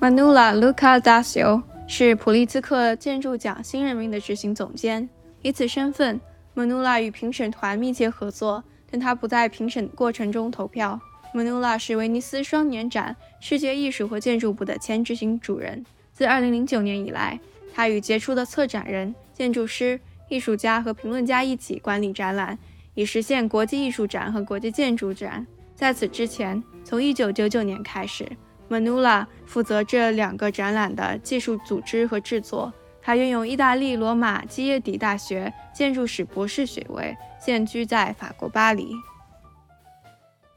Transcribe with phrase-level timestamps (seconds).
[0.00, 5.08] Manula Luca Dasio 是普利兹克建筑奖新任命的执行总监。
[5.42, 6.20] 以此身份
[6.54, 11.00] ，Manula 与评审团密切合作，但他不在评审过程中投票。
[11.34, 15.84] Manula 是威尼斯双年展世界艺术和建筑部的前执行主任。
[16.12, 17.40] 自2009年以来，
[17.74, 19.98] 他与杰出的策展人、建筑师、
[20.28, 22.58] 艺术家和评论家一起管理展览，
[22.94, 25.46] 以实现国际艺术展和国际建筑展。
[25.84, 28.26] 在此之前，从1999年开始
[28.70, 32.72] ，Manula 负责这两个展览的技术组织和制作。
[33.02, 38.94] 他拥有意大利罗马基耶底大学建筑史博士学位，现居在法国巴黎。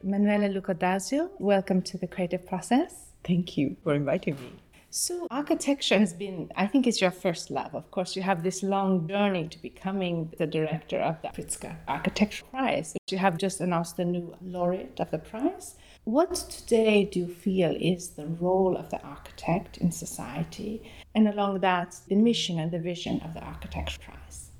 [0.02, 2.92] Manuela Luca Dazio, welcome to the creative process.
[3.22, 4.67] Thank you for inviting me.
[4.90, 7.74] So, architecture has been, I think, it's your first love.
[7.74, 12.46] Of course, you have this long journey to becoming the director of the Pritzker Architecture
[12.50, 12.96] Prize.
[13.10, 15.74] You have just announced the new laureate of the prize.
[16.04, 20.90] What today do you feel is the role of the architect in society?
[21.14, 24.50] And along that, the mission and the vision of the Architecture Prize?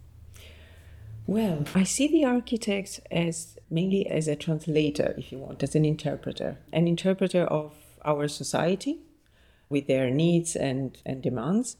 [1.26, 5.86] Well, I see the architect as mainly as a translator, if you want, as an
[5.86, 7.72] interpreter, an interpreter of
[8.04, 9.00] our society
[9.68, 11.76] with their needs and, and demands,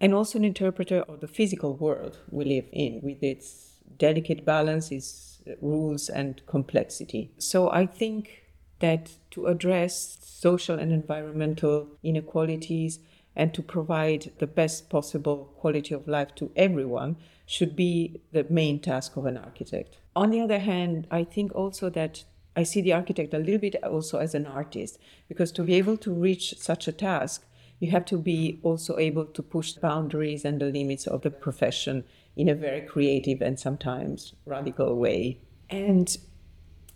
[0.00, 4.90] and also an interpreter of the physical world we live in with its delicate balance,
[4.90, 7.30] its rules, and complexity.
[7.38, 8.42] So I think
[8.80, 12.98] that to address social and environmental inequalities
[13.34, 18.80] and to provide the best possible quality of life to everyone should be the main
[18.80, 19.98] task of an architect.
[20.14, 22.24] On the other hand, I think also that
[22.54, 25.96] I see the architect a little bit also as an artist, because to be able
[25.98, 27.46] to reach such a task,
[27.80, 31.30] you have to be also able to push the boundaries and the limits of the
[31.30, 32.04] profession
[32.36, 35.38] in a very creative and sometimes radical way.
[35.68, 36.16] And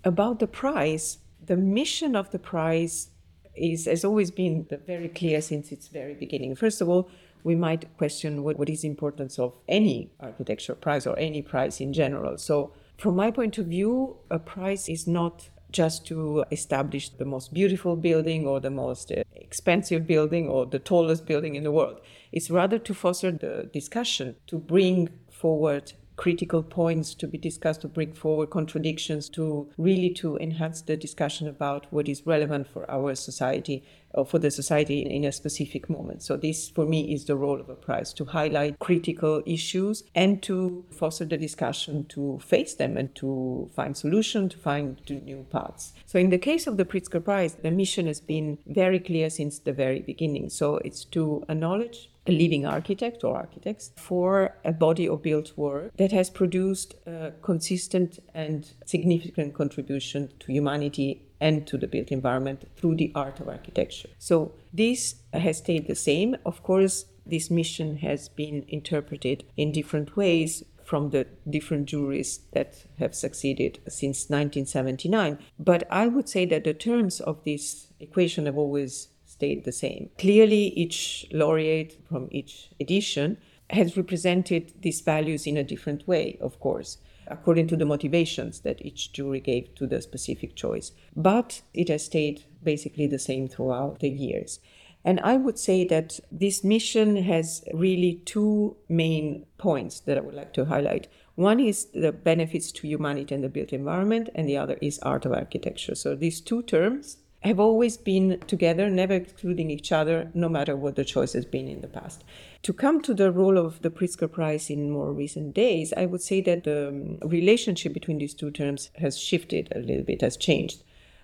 [0.05, 3.11] about the prize, the mission of the prize
[3.57, 6.55] is has always been very clear since its very beginning.
[6.55, 7.11] First of all,
[7.43, 11.81] we might question what, what is the importance of any architecture prize or any prize
[11.81, 12.39] in general.
[12.39, 17.53] So from my point of view, a prize is not just to establish the most
[17.53, 22.01] beautiful building or the most uh, expensive building or the tallest building in the world.
[22.33, 27.89] It's rather to foster the discussion, to bring forward critical points to be discussed to
[27.89, 33.15] bring forward contradictions to really to enhance the discussion about what is relevant for our
[33.15, 33.85] society
[34.15, 36.23] or for the society in a specific moment.
[36.23, 40.43] So this for me is the role of a prize to highlight critical issues and
[40.45, 45.93] to foster the discussion to face them and to find solution, to find new paths.
[46.07, 49.59] So in the case of the pritzker prize the mission has been very clear since
[49.59, 50.49] the very beginning.
[50.49, 55.93] So it's to acknowledge a living architect or architects for a body of built work
[55.97, 62.69] that has produced a consistent and significant contribution to humanity and to the built environment
[62.77, 64.09] through the art of architecture.
[64.19, 66.37] So this has stayed the same.
[66.47, 72.85] Of course, this mission has been interpreted in different ways from the different juries that
[72.99, 75.39] have succeeded since 1979.
[75.59, 80.11] But I would say that the terms of this equation have always stayed the same.
[80.19, 83.39] Clearly, each laureate from each edition
[83.71, 88.85] has represented these values in a different way, of course, according to the motivations that
[88.85, 90.93] each jury gave to the specific choice.
[91.15, 94.61] But it has stayed basically the same throughout the years.
[95.05, 100.35] And I would say that this mission has really two main points that I would
[100.35, 101.07] like to highlight.
[101.37, 105.27] One is the benefits to humanity and the built environment, and the other is art
[105.27, 105.95] of architecture.
[105.95, 110.97] So these two terms have always been together, never excluding each other, no matter what
[110.97, 112.25] the choice has been in the past.
[112.63, 116.23] To come to the role of the Pritzker Prize in more recent days, I would
[116.23, 120.37] say that the um, relationship between these two terms has shifted a little bit, has
[120.37, 120.83] changed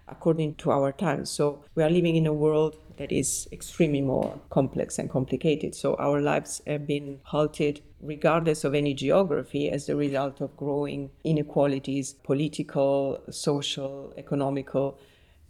[0.08, 1.30] according to our times.
[1.30, 5.74] So we are living in a world that is extremely more complex and complicated.
[5.74, 11.10] So our lives have been halted regardless of any geography as the result of growing
[11.24, 14.98] inequalities, political, social, economical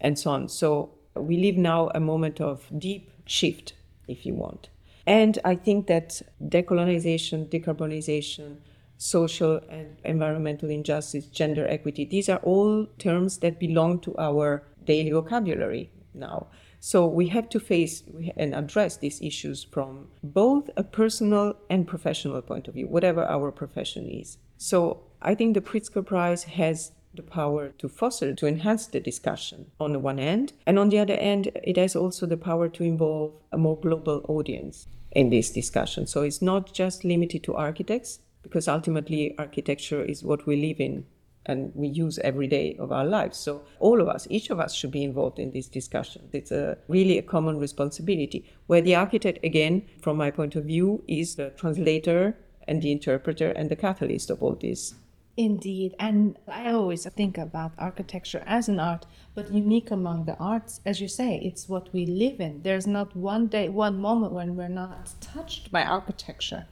[0.02, 0.48] and so on.
[0.48, 3.72] So we live now a moment of deep shift,
[4.06, 4.68] if you want.
[5.06, 8.58] And I think that decolonization, decarbonization,
[8.98, 15.10] social and environmental injustice, gender equity, these are all terms that belong to our daily
[15.10, 16.46] vocabulary now.
[16.78, 18.02] So we have to face
[18.36, 23.52] and address these issues from both a personal and professional point of view, whatever our
[23.52, 24.38] profession is.
[24.56, 29.70] So I think the Pritzker Prize has the power to foster, to enhance the discussion
[29.78, 30.52] on the one end.
[30.66, 34.24] And on the other end, it has also the power to involve a more global
[34.28, 36.06] audience in this discussion.
[36.06, 41.06] So it's not just limited to architects, because ultimately architecture is what we live in
[41.46, 43.36] and we use every day of our lives.
[43.36, 46.28] So all of us, each of us should be involved in this discussion.
[46.32, 51.02] It's a really a common responsibility where the architect, again, from my point of view,
[51.08, 52.36] is the translator
[52.68, 54.94] and the interpreter and the catalyst of all this.
[55.36, 55.94] Indeed.
[55.98, 60.80] And I always think about architecture as an art, but unique among the arts.
[60.84, 62.62] As you say, it's what we live in.
[62.62, 66.66] There's not one day, one moment when we're not touched by architecture.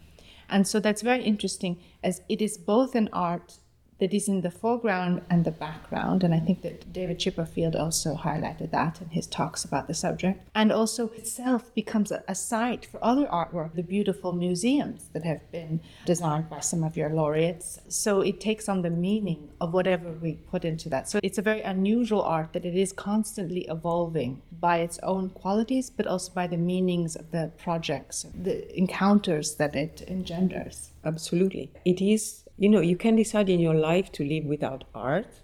[0.50, 3.58] And so that's very interesting as it is both an art
[4.00, 6.24] that is in the foreground and the background.
[6.24, 10.40] And I think that David Chipperfield also highlighted that in his talks about the subject.
[10.54, 15.50] And also itself becomes a, a site for other artwork, the beautiful museums that have
[15.52, 17.80] been designed by some of your laureates.
[17.88, 21.08] So it takes on the meaning of whatever we put into that.
[21.08, 25.90] So it's a very unusual art that it is constantly evolving by its own qualities,
[25.90, 30.90] but also by the meanings of the projects, the encounters that it engenders.
[31.04, 31.70] Absolutely.
[31.84, 35.40] It is you know, you can decide in your life to live without art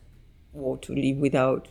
[0.53, 1.69] or to live without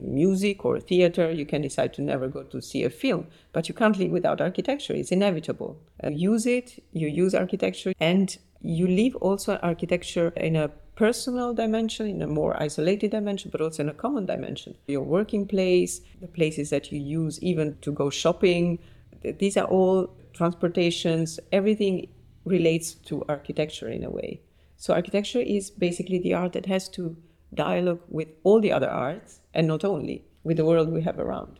[0.00, 1.30] music or theater.
[1.30, 4.40] You can decide to never go to see a film, but you can't live without
[4.40, 4.94] architecture.
[4.94, 5.78] It's inevitable.
[6.02, 12.06] Uh, use it, you use architecture, and you live also architecture in a personal dimension,
[12.06, 14.74] in a more isolated dimension, but also in a common dimension.
[14.86, 18.78] Your working place, the places that you use even to go shopping,
[19.38, 22.08] these are all transportations, everything
[22.46, 24.40] relates to architecture in a way.
[24.76, 27.16] So architecture is basically the art that has to
[27.54, 31.58] dialogue with all the other arts and not only with the world we have around.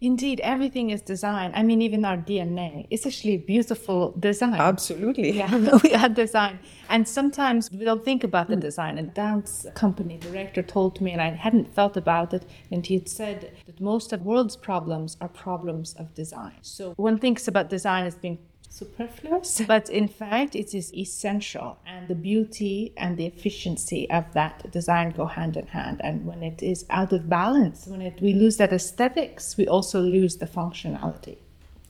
[0.00, 1.52] Indeed, everything is design.
[1.54, 4.60] I mean, even our DNA is actually beautiful design.
[4.60, 5.30] Absolutely.
[5.30, 6.58] Yeah, we are design.
[6.90, 8.98] And sometimes we don't think about the design.
[8.98, 13.08] A dance company director told me, and I hadn't thought about it, and he had
[13.08, 16.58] said that most of the world's problems are problems of design.
[16.60, 18.38] So one thinks about design as being
[18.70, 21.78] superfluous, but in fact, it is essential.
[21.86, 26.00] And the beauty and the efficiency of that design go hand in hand.
[26.02, 30.00] And when it is out of balance, when it, we lose that aesthetics, we also
[30.00, 31.38] lose the functionality.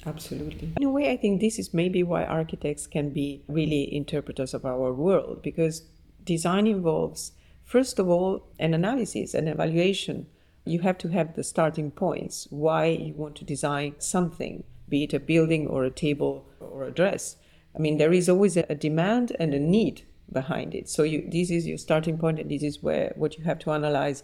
[0.06, 0.72] Absolutely.
[0.76, 4.64] In a way, I think this is maybe why architects can be really interpreters of
[4.64, 5.82] our world, because
[6.24, 7.32] design involves,
[7.64, 10.26] first of all, an analysis, an evaluation.
[10.64, 15.14] You have to have the starting points, why you want to design something be it
[15.14, 17.36] a building or a table or a dress.
[17.74, 20.02] I mean, there is always a demand and a need
[20.32, 20.88] behind it.
[20.88, 23.72] So you, this is your starting point, and this is where what you have to
[23.72, 24.22] analyze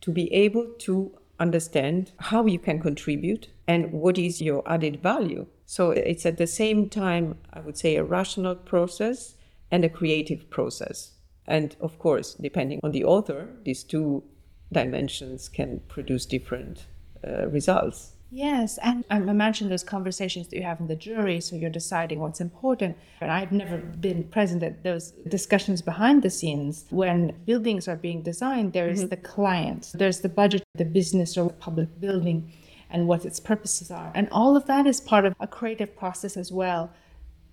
[0.00, 5.46] to be able to understand how you can contribute and what is your added value.
[5.66, 9.34] So it's at the same time, I would say, a rational process
[9.70, 11.12] and a creative process.
[11.46, 14.24] And of course, depending on the author, these two
[14.72, 16.86] dimensions can produce different
[17.26, 18.12] uh, results.
[18.30, 22.20] Yes, and I imagine those conversations that you have in the jury, so you're deciding
[22.20, 22.98] what's important.
[23.22, 26.84] And I've never been present at those discussions behind the scenes.
[26.90, 29.08] When buildings are being designed, there is mm-hmm.
[29.08, 32.52] the client, there's the budget, the business or public building,
[32.90, 34.12] and what its purposes are.
[34.14, 36.90] And all of that is part of a creative process as well,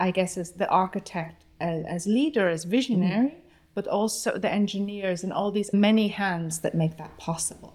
[0.02, 3.40] I guess, as the architect, as, as leader, as visionary, mm-hmm.
[3.76, 7.74] but also the engineers and all these many hands that make that possible.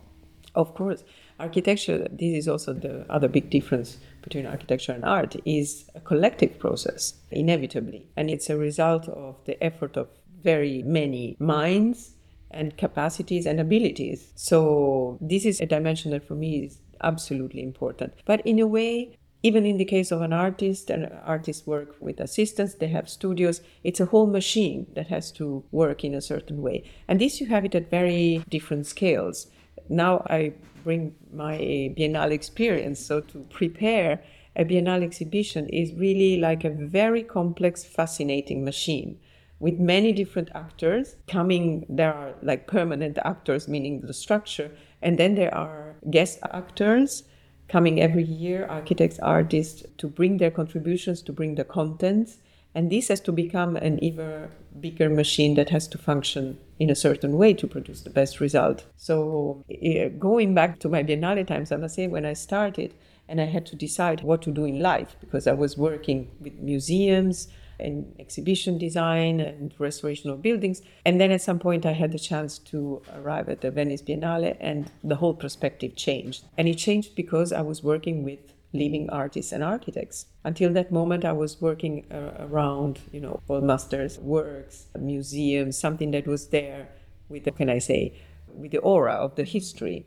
[0.54, 1.02] Of course
[1.40, 6.58] architecture, this is also the other big difference between architecture and art, is a collective
[6.58, 8.06] process, inevitably.
[8.16, 10.08] And it's a result of the effort of
[10.42, 12.12] very many minds
[12.50, 14.32] and capacities and abilities.
[14.34, 18.12] So, this is a dimension that for me is absolutely important.
[18.24, 22.20] But in a way, even in the case of an artist, an artist work with
[22.20, 23.62] assistants, they have studios.
[23.84, 26.84] It's a whole machine that has to work in a certain way.
[27.08, 29.46] And this you have it at very different scales.
[29.88, 31.58] Now I bring my
[31.96, 33.00] Biennale experience.
[33.00, 34.22] So to prepare
[34.56, 39.18] a Biennale exhibition is really like a very complex, fascinating machine
[39.60, 41.86] with many different actors coming.
[41.88, 44.70] There are like permanent actors, meaning the structure,
[45.02, 47.24] and then there are guest actors
[47.68, 52.36] coming every year, architects, artists, to bring their contributions, to bring the content.
[52.74, 54.48] And this has to become an even
[54.78, 58.86] bigger machine that has to function in a certain way to produce the best result.
[58.96, 62.94] So, eh, going back to my Biennale times, I must say, when I started
[63.28, 66.54] and I had to decide what to do in life because I was working with
[66.58, 67.48] museums
[67.80, 70.82] and exhibition design and restoration of buildings.
[71.04, 74.56] And then at some point, I had the chance to arrive at the Venice Biennale,
[74.60, 76.44] and the whole perspective changed.
[76.58, 78.40] And it changed because I was working with
[78.72, 80.26] living artists and architects.
[80.44, 86.10] Until that moment, I was working uh, around, you know, old masters' works, museums, something
[86.12, 86.88] that was there
[87.28, 88.14] with, the, can I say,
[88.54, 90.06] with the aura of the history.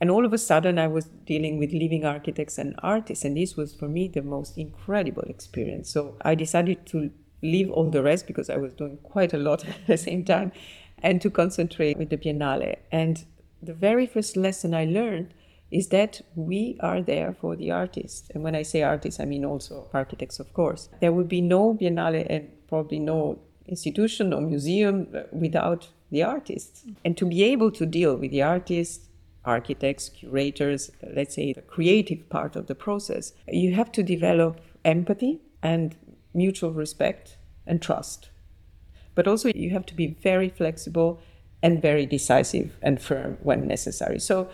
[0.00, 3.56] And all of a sudden, I was dealing with living architects and artists, and this
[3.56, 5.90] was for me the most incredible experience.
[5.90, 7.10] So I decided to
[7.42, 10.52] leave all the rest because I was doing quite a lot at the same time
[11.02, 12.76] and to concentrate with the Biennale.
[12.90, 13.24] And
[13.62, 15.34] the very first lesson I learned
[15.70, 18.30] is that we are there for the artists.
[18.34, 20.88] And when I say artists, I mean also architects, of course.
[21.00, 26.84] There would be no Biennale and probably no institution or museum without the artists.
[27.04, 29.08] And to be able to deal with the artists,
[29.44, 35.40] architects, curators, let's say the creative part of the process, you have to develop empathy
[35.62, 35.96] and
[36.34, 38.30] mutual respect and trust.
[39.14, 41.20] But also, you have to be very flexible
[41.62, 44.20] and very decisive and firm when necessary.
[44.20, 44.48] So,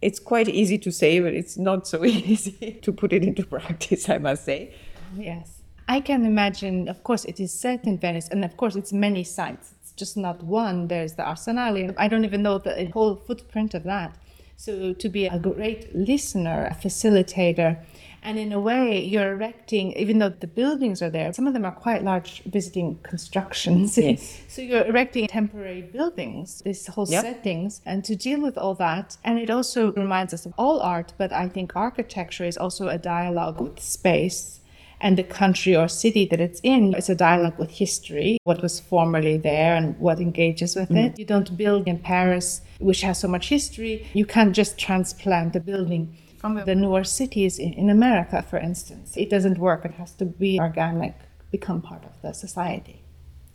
[0.00, 4.08] it's quite easy to say, but it's not so easy to put it into practice,
[4.08, 4.74] I must say.
[5.16, 5.62] Yes.
[5.88, 9.24] I can imagine, of course, it is set in Venice, and of course, it's many
[9.24, 9.74] sites.
[9.80, 10.88] It's just not one.
[10.88, 11.94] There's the Arsenale.
[11.96, 14.14] I don't even know the whole footprint of that.
[14.56, 17.78] So, to be a great listener, a facilitator,
[18.22, 21.64] and in a way, you're erecting, even though the buildings are there, some of them
[21.64, 23.96] are quite large visiting constructions.
[24.08, 24.42] Yes.
[24.48, 27.22] so you're erecting temporary buildings, these whole Yep.
[27.22, 29.16] settings, and to deal with all that.
[29.24, 32.98] And it also reminds us of all art, but I think architecture is also a
[32.98, 34.60] dialogue with space
[35.00, 36.94] and the country or city that it's in.
[36.94, 41.06] It's a dialogue with history, what was formerly there and what engages with mm.
[41.06, 41.18] it.
[41.18, 44.06] You don't build in Paris, which has so much history.
[44.12, 49.16] You can't just transplant the building from the newer cities in, in America, for instance.
[49.16, 49.84] It doesn't work.
[49.84, 51.14] It has to be organic,
[51.50, 53.02] become part of the society.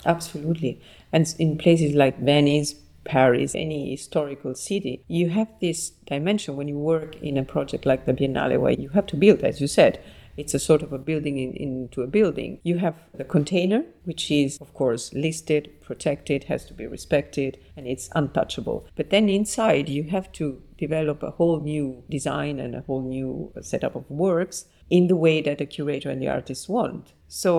[0.06, 0.82] Absolutely.
[1.12, 2.75] And in places like Venice,
[3.06, 8.06] Paris, any historical city, you have this dimension when you work in a project like
[8.06, 10.04] the Biennale, where you have to build, as you said.
[10.36, 12.60] It's a sort of a building in, into a building.
[12.63, 17.86] You have the container, which is, of course, listed, protected, has to be respected, and
[17.88, 18.88] it's untouchable.
[18.96, 21.86] But then inside, you have to develop a whole new
[22.18, 24.58] design and a whole new setup of works
[24.90, 27.13] in the way that the curator and the artist want.
[27.28, 27.54] So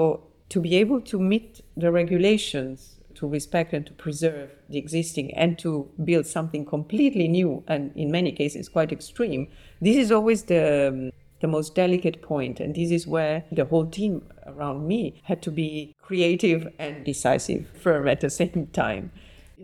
[0.52, 1.50] to be able to meet
[1.82, 2.76] the regulations,
[3.18, 5.70] to respect and to preserve the existing, and to
[6.08, 9.42] build something completely new and in many cases quite extreme,
[9.80, 13.86] this is always the um, the most delicate point, and this is where the whole
[13.98, 19.10] team around me had to be creative and decisive, firm at the same time.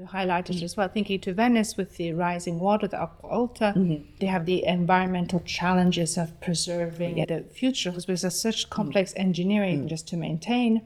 [0.00, 0.64] You highlighted mm-hmm.
[0.64, 3.74] as well, thinking to Venice with the rising water, the Acqua Alta.
[3.76, 4.02] Mm-hmm.
[4.18, 8.72] They have the environmental challenges of preserving the future, because there's such mm-hmm.
[8.72, 10.80] complex engineering just to maintain.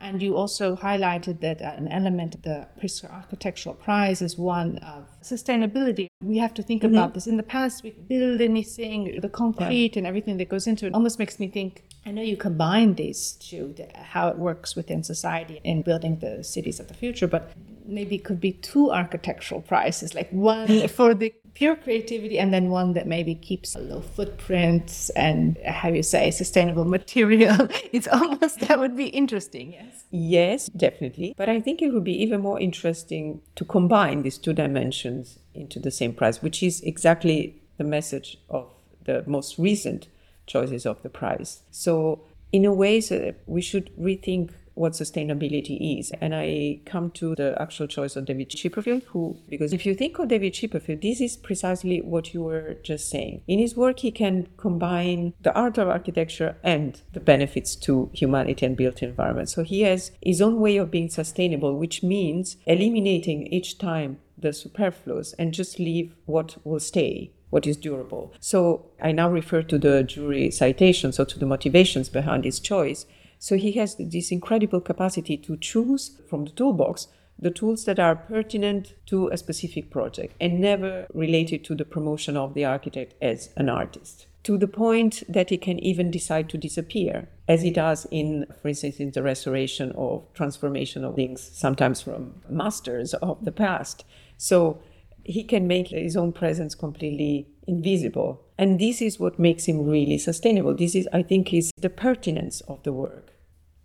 [0.00, 5.08] And you also highlighted that an element of the Pritzker Architectural Prize is one of
[5.22, 6.06] sustainability.
[6.22, 6.94] We have to think mm-hmm.
[6.94, 7.26] about this.
[7.26, 11.18] In the past, we build anything, the concrete and everything that goes into it almost
[11.18, 11.82] makes me think.
[12.06, 16.44] I know you combine these two, the, how it works within society in building the
[16.44, 17.52] cities of the future, but
[17.84, 22.68] maybe it could be two architectural prizes, like one for the pure creativity and then
[22.68, 27.68] one that maybe keeps a low footprint and how you say sustainable material.
[27.92, 30.04] It's almost that would be interesting, yes.
[30.12, 31.34] Yes, definitely.
[31.36, 35.80] But I think it would be even more interesting to combine these two dimensions into
[35.80, 38.70] the same prize, which is exactly the message of
[39.04, 40.06] the most recent
[40.46, 41.62] choices of the prize.
[41.72, 42.20] So,
[42.52, 46.12] in a way, so we should rethink what sustainability is.
[46.20, 50.18] And I come to the actual choice of David Chipperfield, who, because if you think
[50.18, 53.42] of David Chipperfield, this is precisely what you were just saying.
[53.46, 58.64] In his work, he can combine the art of architecture and the benefits to humanity
[58.64, 59.50] and built environment.
[59.50, 64.52] So he has his own way of being sustainable, which means eliminating each time the
[64.52, 68.32] superfluous and just leave what will stay what is durable.
[68.40, 73.06] So I now refer to the jury citation, so to the motivations behind his choice.
[73.38, 78.16] So he has this incredible capacity to choose from the toolbox the tools that are
[78.16, 83.50] pertinent to a specific project and never related to the promotion of the architect as
[83.56, 84.26] an artist.
[84.44, 88.68] To the point that he can even decide to disappear, as he does in, for
[88.68, 94.04] instance, in the restoration or transformation of things, sometimes from masters of the past.
[94.36, 94.80] So
[95.28, 98.42] he can make his own presence completely invisible.
[98.56, 100.74] And this is what makes him really sustainable.
[100.74, 103.34] This is, I think, is the pertinence of the work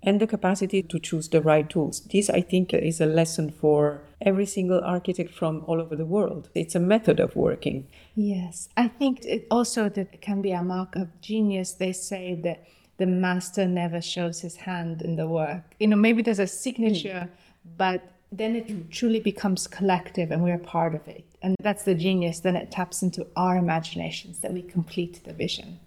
[0.01, 2.01] and the capacity to choose the right tools.
[2.11, 6.49] This, I think, is a lesson for every single architect from all over the world.
[6.55, 7.87] It's a method of working.
[8.15, 11.73] Yes, I think it also that can be a mark of genius.
[11.73, 12.63] They say that
[12.97, 15.75] the master never shows his hand in the work.
[15.77, 17.69] You know, maybe there's a signature, hmm.
[17.77, 21.25] but then it truly becomes collective and we're part of it.
[21.41, 22.39] And that's the genius.
[22.39, 25.79] Then it taps into our imaginations that we complete the vision.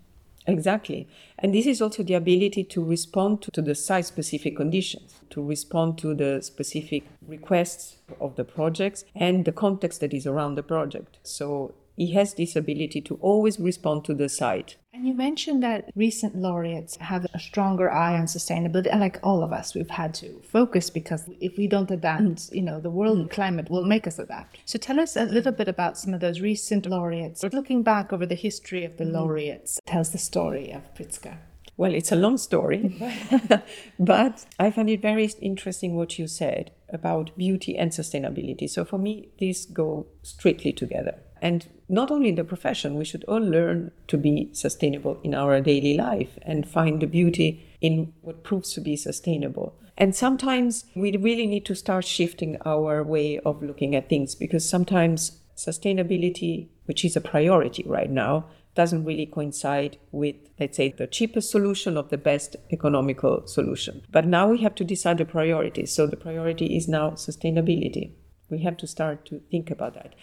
[0.47, 1.09] Exactly.
[1.39, 5.43] And this is also the ability to respond to, to the site specific conditions, to
[5.43, 10.63] respond to the specific requests of the projects and the context that is around the
[10.63, 11.19] project.
[11.25, 14.77] So he has this ability to always respond to the site.
[14.93, 18.89] And you mentioned that recent laureates have a stronger eye on sustainability.
[18.91, 22.55] And like all of us, we've had to focus because if we don't adapt, mm.
[22.55, 23.31] you know, the world mm.
[23.31, 24.59] climate will make us adapt.
[24.65, 27.43] So tell us a little bit about some of those recent laureates.
[27.43, 29.13] Looking back over the history of the mm.
[29.13, 31.39] laureates tells the story of Pritzker.
[31.79, 32.99] Well, it's a long story,
[33.99, 38.69] but I find it very interesting what you said about beauty and sustainability.
[38.71, 41.19] So for me, these go strictly together.
[41.47, 45.61] And not only in the profession, we should all learn to be sustainable in our
[45.61, 49.79] daily life and find the beauty in what proves to be sustainable.
[49.97, 54.69] And sometimes we really need to start shifting our way of looking at things because
[54.69, 61.07] sometimes sustainability, which is a priority right now, doesn't really coincide with, let's say, the
[61.07, 64.03] cheapest solution or the best economical solution.
[64.11, 65.93] But now we have to decide the priorities.
[65.93, 68.15] So the priority is now sustainability.
[68.51, 70.15] We have to start to think about that.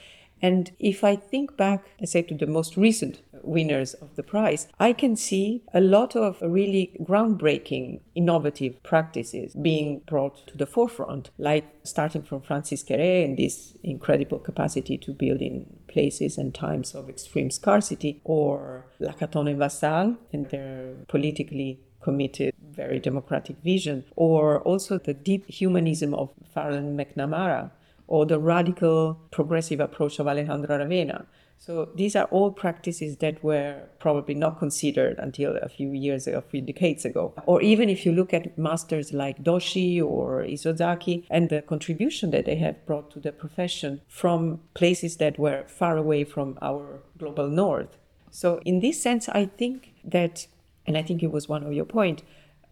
[0.43, 4.67] And if I think back, let's say, to the most recent winners of the prize,
[4.77, 11.29] I can see a lot of really groundbreaking, innovative practices being brought to the forefront,
[11.37, 16.93] like starting from Francis Kéré and this incredible capacity to build in places and times
[16.93, 24.59] of extreme scarcity, or Lacaton and Vassal and their politically committed, very democratic vision, or
[24.63, 27.71] also the deep humanism of Farrell and McNamara
[28.13, 31.25] or the radical progressive approach of Alejandro Aravena.
[31.57, 36.43] So these are all practices that were probably not considered until a few years, a
[36.43, 37.33] few decades ago.
[37.47, 42.45] Or even if you look at masters like Doshi or Isozaki and the contribution that
[42.45, 47.47] they have brought to the profession from places that were far away from our global
[47.47, 47.97] north.
[48.29, 50.45] So in this sense, I think that,
[50.85, 52.21] and I think it was one of your point,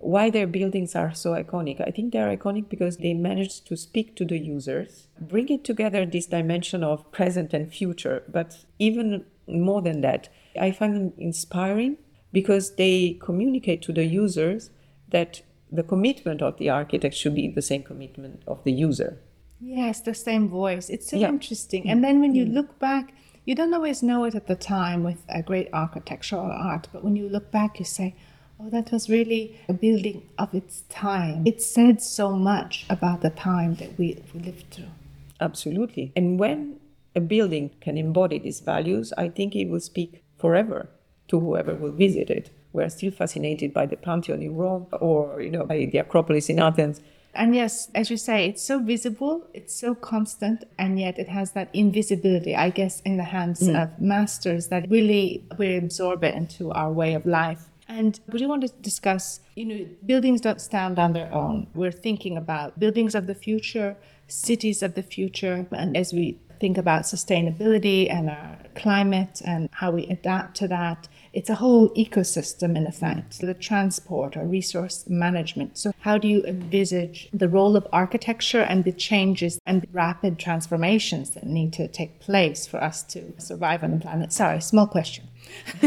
[0.01, 1.79] why their buildings are so iconic.
[1.79, 6.05] I think they're iconic because they managed to speak to the users, bring it together
[6.05, 10.29] this dimension of present and future, but even more than that,
[10.59, 11.97] I find them inspiring
[12.33, 14.71] because they communicate to the users
[15.09, 15.41] that
[15.71, 19.21] the commitment of the architect should be the same commitment of the user.
[19.59, 20.89] Yes, the same voice.
[20.89, 21.29] It's so yeah.
[21.29, 21.87] interesting.
[21.89, 22.53] And then when you mm.
[22.53, 23.13] look back,
[23.45, 27.15] you don't always know it at the time with a great architectural art, but when
[27.15, 28.15] you look back, you say,
[28.63, 31.43] Oh, that was really a building of its time.
[31.47, 34.91] It said so much about the time that we, we lived through.
[35.39, 36.11] Absolutely.
[36.15, 36.79] And when
[37.15, 40.89] a building can embody these values, I think it will speak forever
[41.29, 42.51] to whoever will visit it.
[42.71, 46.59] We're still fascinated by the Pantheon in Rome or, you know, by the Acropolis in
[46.59, 47.01] Athens.
[47.33, 51.53] And yes, as you say, it's so visible, it's so constant, and yet it has
[51.53, 53.81] that invisibility, I guess, in the hands mm.
[53.81, 57.70] of masters that really we absorb it into our way of life.
[57.91, 61.67] And we want to discuss, you know, buildings don't stand on their own.
[61.75, 66.77] We're thinking about buildings of the future, cities of the future, and as we think
[66.77, 72.77] about sustainability and our climate and how we adapt to that, it's a whole ecosystem
[72.77, 75.77] in effect, the transport or resource management.
[75.77, 81.31] So, how do you envisage the role of architecture and the changes and rapid transformations
[81.31, 84.31] that need to take place for us to survive on the planet?
[84.31, 85.25] Sorry, small question.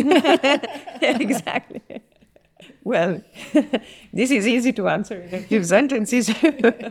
[1.03, 2.03] exactly.
[2.83, 3.23] Well,
[4.13, 6.31] this is easy to answer in a few sentences.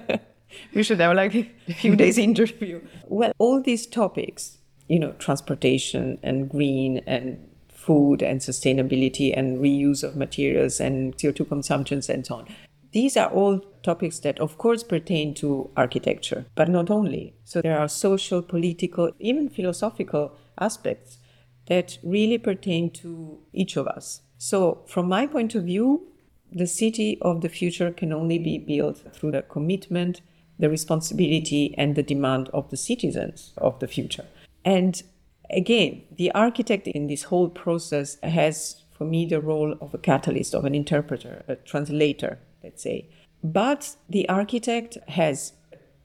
[0.74, 2.82] we should have like a few days interview.
[3.06, 4.58] Well, all these topics,
[4.88, 11.48] you know, transportation and green and food and sustainability and reuse of materials and CO2
[11.48, 12.48] consumptions and so on.
[12.92, 17.36] These are all topics that, of course, pertain to architecture, but not only.
[17.44, 21.18] So there are social, political, even philosophical aspects
[21.68, 24.22] that really pertain to each of us.
[24.38, 26.08] So, from my point of view,
[26.52, 30.22] the city of the future can only be built through the commitment,
[30.60, 34.26] the responsibility, and the demand of the citizens of the future.
[34.64, 35.02] And
[35.50, 40.54] again, the architect in this whole process has, for me, the role of a catalyst,
[40.54, 43.08] of an interpreter, a translator, let's say.
[43.44, 45.54] But the architect has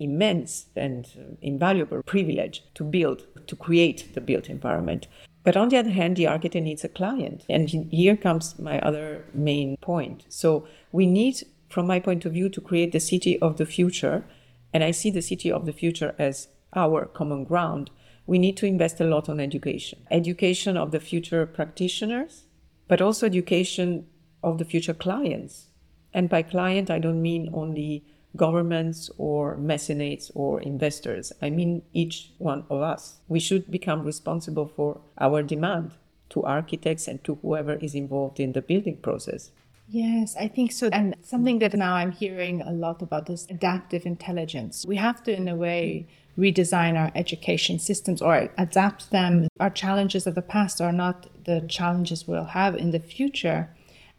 [0.01, 5.09] immense and invaluable privilege to build, to create the built environment.
[5.49, 7.47] But on the other hand, the architect needs a client.
[7.49, 10.27] And here comes my other main point.
[10.29, 14.27] So we need, from my point of view, to create the city of the future.
[14.75, 17.89] And I see the city of the future as our common ground.
[18.27, 20.01] We need to invest a lot on education.
[20.11, 22.45] Education of the future practitioners,
[22.87, 24.07] but also education
[24.43, 25.69] of the future clients.
[26.13, 28.05] And by client, I don't mean only
[28.37, 31.33] governments or mecenates or investors.
[31.41, 33.19] I mean, each one of us.
[33.29, 35.93] We should become responsible for our demand
[36.31, 39.51] to architects and to whoever is involved in the building process.
[39.91, 40.91] Yes, I think so.
[40.93, 44.85] And something that now I'm hearing a lot about is adaptive intelligence.
[44.87, 49.49] We have to, in a way, redesign our education systems or adapt them.
[49.59, 53.71] Our challenges of the past are not the challenges we'll have in the future.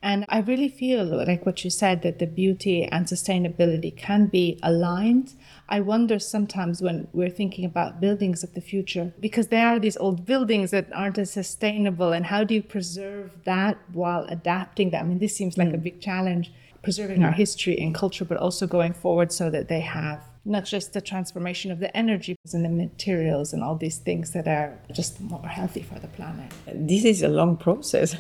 [0.02, 4.58] And I really feel like what you said that the beauty and sustainability can be
[4.64, 5.34] aligned.
[5.68, 9.98] I wonder sometimes when we're thinking about buildings of the future, because there are these
[9.98, 15.06] old buildings that aren't as sustainable, and how do you preserve that while adapting them?
[15.06, 15.76] I mean, this seems like mm.
[15.76, 17.26] a big challenge, preserving mm.
[17.26, 21.02] our history and culture, but also going forward so that they have not just the
[21.02, 25.46] transformation of the energy and the materials and all these things that are just more
[25.46, 26.52] healthy for the planet.
[26.74, 28.16] This is a long process.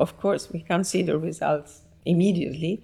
[0.00, 2.82] Of course, we can't see the results immediately,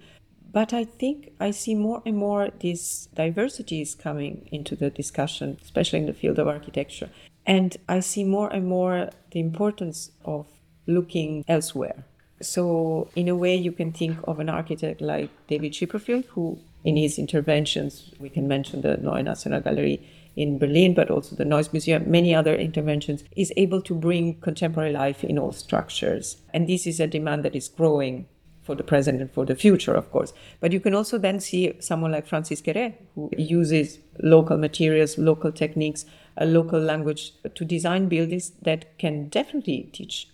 [0.53, 5.99] but I think I see more and more these diversities coming into the discussion, especially
[5.99, 7.09] in the field of architecture.
[7.45, 10.45] And I see more and more the importance of
[10.85, 12.05] looking elsewhere.
[12.39, 16.95] So, in a way, you can think of an architect like David Chipperfield, who, in
[16.97, 20.01] his interventions, we can mention the Neue Nationalgalerie
[20.37, 24.93] in Berlin, but also the Neues Museum, many other interventions, is able to bring contemporary
[24.93, 26.37] life in all structures.
[26.53, 28.27] And this is a demand that is growing
[28.61, 30.33] for the present and for the future, of course.
[30.59, 35.51] But you can also then see someone like Francis Kéré, who uses local materials, local
[35.51, 36.05] techniques,
[36.37, 40.27] a local language to design buildings that can definitely teach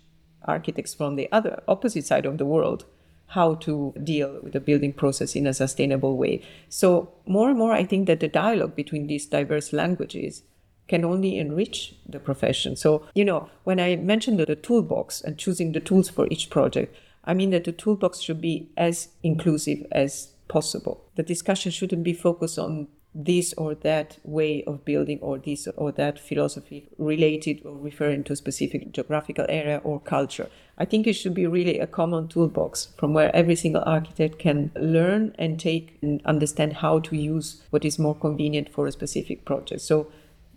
[0.46, 2.86] architects from the other opposite side of the world
[3.34, 6.40] how to deal with the building process in a sustainable way.
[6.70, 10.44] So, more and more, I think that the dialogue between these diverse languages
[10.88, 12.76] can only enrich the profession.
[12.76, 16.96] So, you know, when I mentioned the, toolbox and choosing the tools for each project,
[17.26, 21.04] I mean that the toolbox should be as inclusive as possible.
[21.16, 25.92] The discussion shouldn't be focused on this or that way of building or this or
[25.92, 30.50] that philosophy related or referring to a specific geographical area or culture.
[30.78, 34.72] I think it should be really a common toolbox from where every single architect can
[34.76, 39.46] learn and take and understand how to use what is more convenient for a specific
[39.46, 39.82] project.
[39.82, 40.12] So,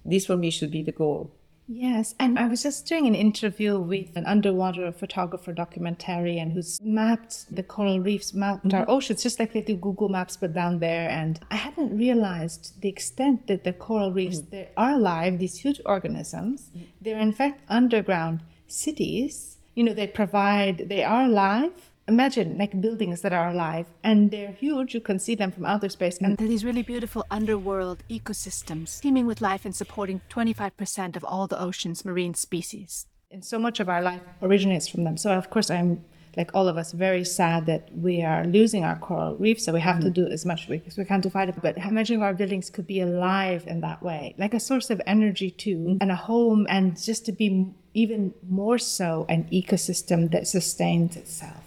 [0.04, 1.35] this for me should be the goal.
[1.68, 7.54] Yes, and I was just doing an interview with an underwater photographer documentarian who's mapped
[7.54, 8.76] the coral reefs, mapped mm-hmm.
[8.76, 11.08] our oceans, just like they do Google Maps, but down there.
[11.10, 14.50] And I hadn't realized the extent that the coral reefs mm-hmm.
[14.50, 16.70] they are alive, these huge organisms.
[16.70, 16.84] Mm-hmm.
[17.00, 19.58] They're in fact underground cities.
[19.74, 21.72] You know, they provide, they are alive
[22.08, 25.88] imagine like buildings that are alive and they're huge you can see them from outer
[25.88, 31.46] space and these really beautiful underworld ecosystems teeming with life and supporting 25% of all
[31.46, 33.06] the ocean's marine species.
[33.30, 35.16] And so much of our life originates from them.
[35.16, 36.04] So of course i'm
[36.36, 39.80] like all of us very sad that we are losing our coral reefs so we
[39.80, 40.12] have mm-hmm.
[40.12, 41.56] to do as much as we can to fight it.
[41.60, 44.34] But imagine our buildings could be alive in that way?
[44.38, 45.96] Like a source of energy too mm-hmm.
[46.00, 51.65] and a home and just to be even more so an ecosystem that sustains itself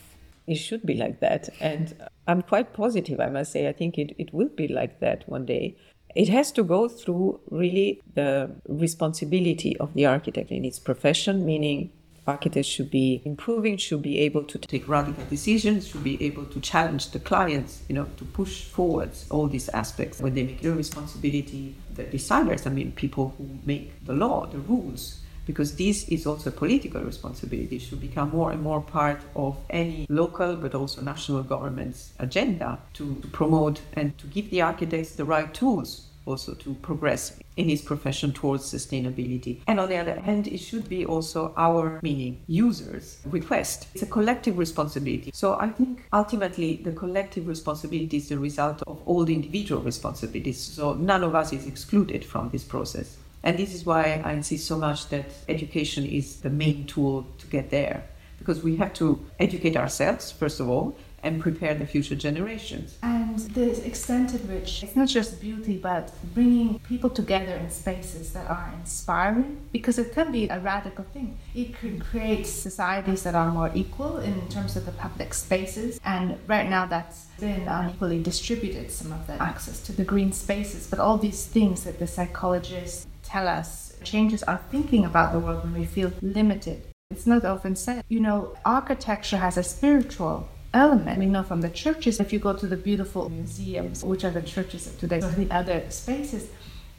[0.49, 1.49] it should be like that.
[1.59, 1.95] And
[2.27, 3.67] I'm quite positive, I must say.
[3.67, 5.77] I think it, it will be like that one day.
[6.15, 11.91] It has to go through really the responsibility of the architect in its profession, meaning
[12.27, 16.59] architects should be improving, should be able to take radical decisions, should be able to
[16.59, 20.19] challenge the clients, you know, to push forward all these aspects.
[20.19, 24.59] When they make their responsibility, the designers, I mean, people who make the law, the
[24.59, 29.19] rules, because this is also a political responsibility it should become more and more part
[29.35, 34.61] of any local but also national government's agenda to, to promote and to give the
[34.61, 39.61] architects the right tools also to progress in his profession towards sustainability.
[39.65, 43.87] And on the other hand, it should be also our, meaning users, request.
[43.95, 45.31] It's a collective responsibility.
[45.33, 50.59] So I think ultimately the collective responsibility is the result of all the individual responsibilities.
[50.59, 53.17] So none of us is excluded from this process.
[53.43, 57.47] And this is why I insist so much that education is the main tool to
[57.47, 58.03] get there.
[58.37, 62.97] Because we have to educate ourselves, first of all, and prepare the future generations.
[63.03, 68.31] And the extent to which it's not just beauty, but bringing people together in spaces
[68.31, 71.37] that are inspiring, because it can be a radical thing.
[71.53, 75.99] It can create societies that are more equal in terms of the public spaces.
[76.05, 80.87] And right now, that's been unequally distributed, some of the access to the green spaces.
[80.87, 85.63] But all these things that the psychologists tell us changes our thinking about the world
[85.63, 86.81] when we feel limited.
[87.11, 88.03] It's not often said.
[88.09, 91.19] You know, architecture has a spiritual element.
[91.19, 94.41] We know from the churches, if you go to the beautiful museums, which are the
[94.41, 96.49] churches of today, or the other spaces,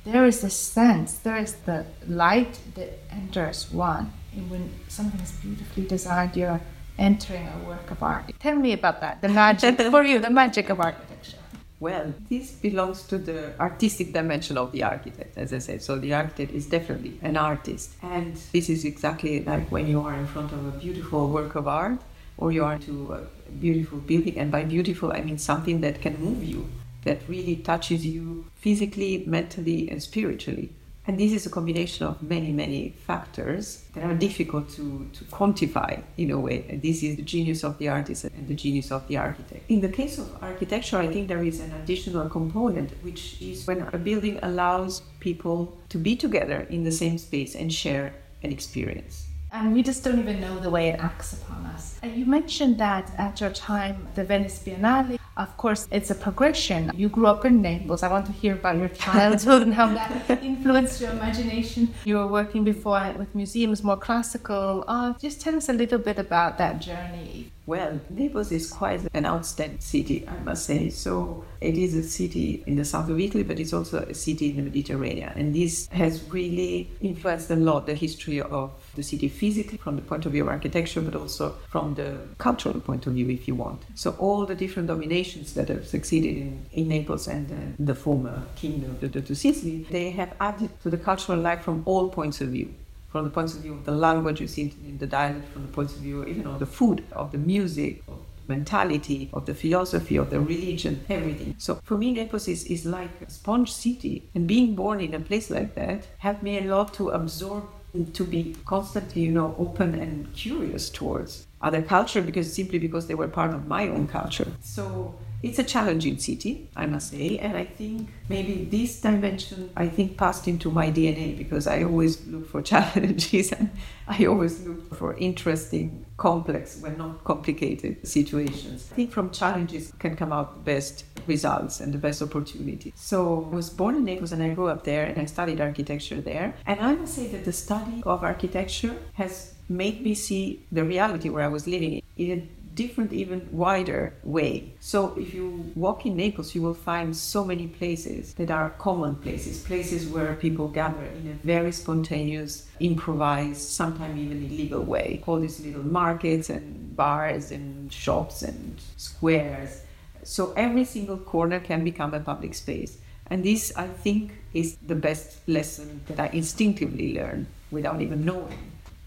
[0.04, 4.12] there is a sense, there is the light that enters one.
[4.34, 6.60] And when something is beautifully designed, you're
[6.98, 8.32] entering a work of art.
[8.38, 11.39] Tell me about that, the magic, for you, the magic of architecture.
[11.80, 15.82] Well, this belongs to the artistic dimension of the architect, as I said.
[15.82, 17.94] So the architect is definitely an artist.
[18.02, 21.66] And this is exactly like when you are in front of a beautiful work of
[21.66, 21.98] art
[22.36, 24.38] or you are to a beautiful building.
[24.38, 26.68] And by beautiful, I mean something that can move you,
[27.04, 30.72] that really touches you physically, mentally, and spiritually.
[31.06, 36.02] And this is a combination of many, many factors that are difficult to, to quantify
[36.18, 36.66] in a way.
[36.68, 39.70] And this is the genius of the artist and the genius of the architect.
[39.70, 43.80] In the case of architecture, I think there is an additional component, which is when
[43.92, 49.26] a building allows people to be together in the same space and share an experience.
[49.52, 51.98] And we just don't even know the way it acts upon us.
[52.04, 56.90] Uh, you mentioned that at your time, the Venice Biennale, of course, it's a progression.
[56.94, 58.02] You grew up in Naples.
[58.02, 61.94] I want to hear about your childhood and how that influenced your imagination.
[62.04, 65.18] You were working before with museums, more classical art.
[65.18, 67.50] Just tell us a little bit about that journey.
[67.66, 70.90] Well, Naples is quite an outstanding city, I must say.
[70.90, 74.50] So it is a city in the south of Italy, but it's also a city
[74.50, 75.32] in the Mediterranean.
[75.36, 80.02] And this has really influenced a lot the history of the city physically from the
[80.10, 82.08] point of view of architecture, but also from the
[82.46, 83.80] cultural point of view, if you want.
[83.94, 87.56] So all the different dominations that have succeeded in, in Naples and uh,
[87.90, 91.82] the former kingdom of the, the Sicily, they have added to the cultural life from
[91.86, 92.68] all points of view
[93.10, 95.72] from the point of view of the language you see in the dialect, from the
[95.72, 98.18] point of view even of the food, of the music, of
[98.50, 101.54] mentality, of the philosophy, of the religion, everything.
[101.58, 104.28] So for me, Naples is, is like a sponge city.
[104.34, 107.64] And being born in a place like that helped me a lot to absorb
[108.12, 113.14] to be constantly, you know, open and curious towards other culture because simply because they
[113.14, 114.50] were part of my own culture.
[114.60, 119.88] So it's a challenging city, I must say, and I think maybe this dimension I
[119.88, 123.70] think passed into my DNA because I always look for challenges and
[124.06, 128.88] I always look for interesting, complex, when not complicated situations.
[128.92, 132.92] I think from challenges can come out the best results and the best opportunities.
[132.94, 136.20] So I was born in Naples and I grew up there and I studied architecture
[136.20, 136.54] there.
[136.66, 141.30] And I must say that the study of architecture has made me see the reality
[141.30, 142.48] where I was living in
[142.82, 144.72] different, even wider way.
[144.80, 149.16] So if you walk in Naples, you will find so many places that are common
[149.16, 155.22] places, places where people gather in a very spontaneous, improvised, sometimes even illegal way.
[155.26, 156.64] All these little markets and
[156.96, 159.82] bars and shops and squares.
[160.22, 162.98] So every single corner can become a public space.
[163.30, 168.58] And this, I think, is the best lesson that I instinctively learn without even knowing.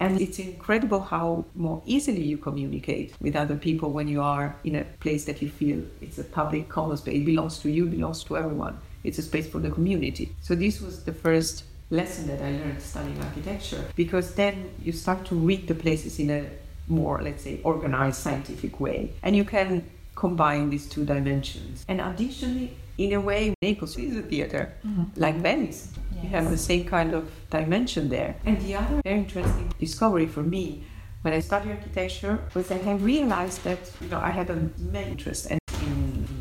[0.04, 4.76] And it's incredible how more easily you communicate with other people when you are in
[4.76, 7.16] a place that you feel it's a public common space.
[7.22, 8.78] It belongs to you, belongs to everyone.
[9.04, 10.36] It's a space for the community.
[10.42, 15.26] So this was the first lesson that I learned studying architecture because then you start
[15.26, 16.46] to read the places in a
[16.88, 19.14] more, let's say, organized scientific way.
[19.24, 21.86] And you can combine these two dimensions.
[21.88, 25.04] And additionally, in a way, Naples is a theater, mm-hmm.
[25.16, 25.92] like Venice.
[26.24, 28.38] You have the same kind of dimension there.
[28.46, 30.86] And the other very interesting discovery for me
[31.22, 35.10] when I studied architecture was that I realized that you know I had a main
[35.10, 35.60] interest in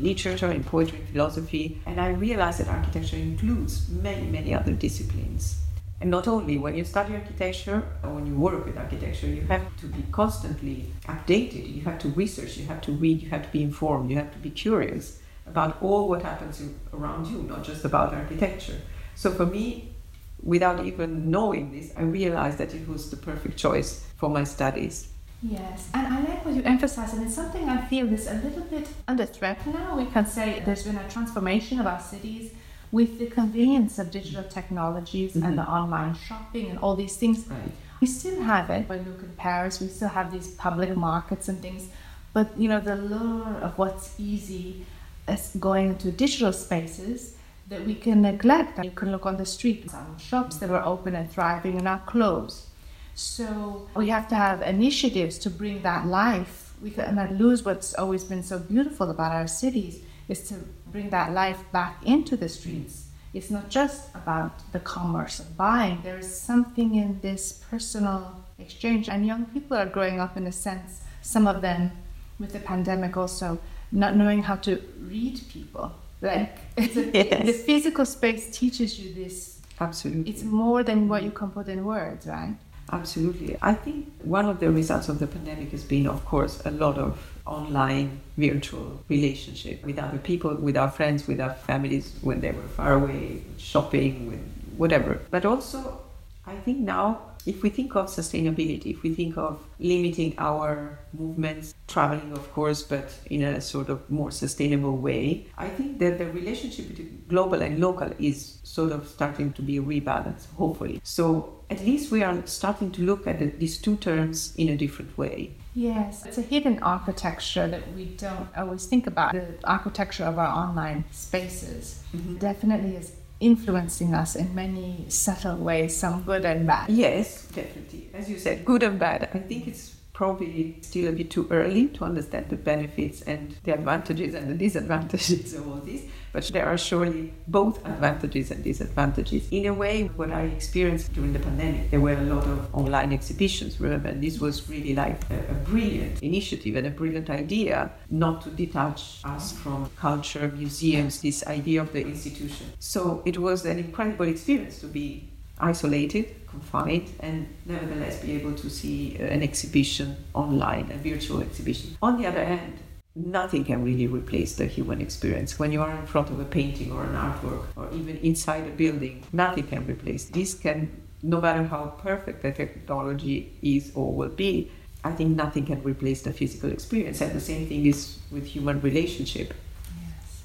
[0.01, 5.59] literature, in poetry, in philosophy, and I realized that architecture includes many, many other disciplines.
[5.99, 9.65] And not only when you study architecture or when you work with architecture, you have
[9.77, 11.73] to be constantly updated.
[11.75, 14.31] You have to research, you have to read, you have to be informed, you have
[14.31, 16.61] to be curious about all what happens
[16.93, 18.79] around you, not just about architecture.
[19.15, 19.93] So for me,
[20.41, 25.09] without even knowing this, I realized that it was the perfect choice for my studies.
[25.41, 28.63] Yes, and I like what you emphasize, and it's something I feel is a little
[28.63, 29.97] bit under threat now.
[29.97, 32.51] We can say there's been a transformation of our cities
[32.93, 35.45] with the convenience of digital technologies mm-hmm.
[35.45, 37.45] and the online shopping and all these things.
[37.47, 37.59] Right.
[37.99, 38.87] We still have it.
[38.87, 41.89] When we look in Paris, we still have these public markets and things.
[42.31, 44.85] But you know, the lure of what's easy
[45.27, 47.32] is going into digital spaces
[47.73, 48.83] that we can neglect.
[48.83, 51.97] You can look on the street, some shops that were open and thriving are now
[52.05, 52.67] closed.
[53.15, 56.73] So we have to have initiatives to bring that life.
[56.81, 60.55] We cannot lose what's always been so beautiful about our cities is to
[60.91, 63.07] bring that life back into the streets.
[63.33, 66.01] It's not just about the commerce of buying.
[66.03, 70.51] There is something in this personal exchange, and young people are growing up in a
[70.51, 71.01] sense.
[71.23, 71.91] Some of them,
[72.39, 73.57] with the pandemic, also
[73.91, 75.91] not knowing how to read people
[76.23, 77.45] like yes.
[77.45, 79.59] the physical space teaches you this.
[79.79, 80.31] Absolutely.
[80.31, 82.55] It's more than what you can put in words, right?
[82.91, 83.57] Absolutely.
[83.61, 86.97] I think one of the results of the pandemic has been, of course, a lot
[86.97, 92.51] of online virtual relationship with other people, with our friends, with our families when they
[92.51, 94.41] were far away, shopping, with
[94.77, 95.19] whatever.
[95.31, 95.99] But also,
[96.45, 101.73] I think now if we think of sustainability, if we think of limiting our movements,
[101.87, 106.27] traveling, of course, but in a sort of more sustainable way, I think that the
[106.31, 111.01] relationship between global and local is sort of starting to be rebalanced, hopefully.
[111.03, 114.77] So at least we are starting to look at the, these two terms in a
[114.77, 115.55] different way.
[115.75, 119.33] Yes, it's a hidden architecture that we don't always think about.
[119.33, 122.37] The architecture of our online spaces mm-hmm.
[122.37, 126.89] definitely is influencing us in many subtle ways, some good and bad.
[126.89, 128.09] Yes, definitely.
[128.13, 129.29] As you said, good and bad.
[129.33, 133.73] I think it's probably still a bit too early to understand the benefits and the
[133.73, 136.03] advantages and the disadvantages of all this.
[136.33, 139.47] But there are surely both advantages and disadvantages.
[139.51, 143.13] In a way, what I experienced during the pandemic, there were a lot of online
[143.13, 144.09] exhibitions, remember?
[144.09, 148.49] And this was really like a, a brilliant initiative and a brilliant idea not to
[148.49, 152.65] detach us from culture, museums, this idea of the institution.
[152.79, 158.69] So it was an incredible experience to be isolated, confined, and nevertheless be able to
[158.69, 161.95] see an exhibition online, a virtual exhibition.
[162.01, 162.73] On the other hand,
[163.15, 165.59] nothing can really replace the human experience.
[165.59, 168.71] When you are in front of a painting or an artwork, or even inside a
[168.71, 170.25] building, nothing can replace.
[170.25, 170.89] This can,
[171.21, 174.71] no matter how perfect the technology is or will be,
[175.03, 177.21] I think nothing can replace the physical experience.
[177.21, 179.53] And the same thing is with human relationship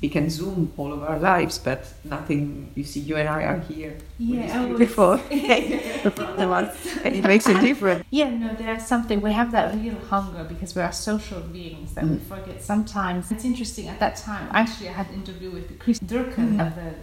[0.01, 2.71] we can zoom all of our lives, but nothing.
[2.75, 3.99] You see, you and I are here.
[4.19, 5.13] Yeah, beautiful.
[5.31, 8.05] and it makes a difference.
[8.11, 9.21] Yeah, no, there's something.
[9.21, 12.13] We have that real hunger because we are social beings that mm.
[12.13, 13.31] we forget sometimes.
[13.31, 13.89] It's interesting.
[13.89, 16.67] At that time, actually, I had an interview with Chris Dercon mm.
[16.67, 16.95] of the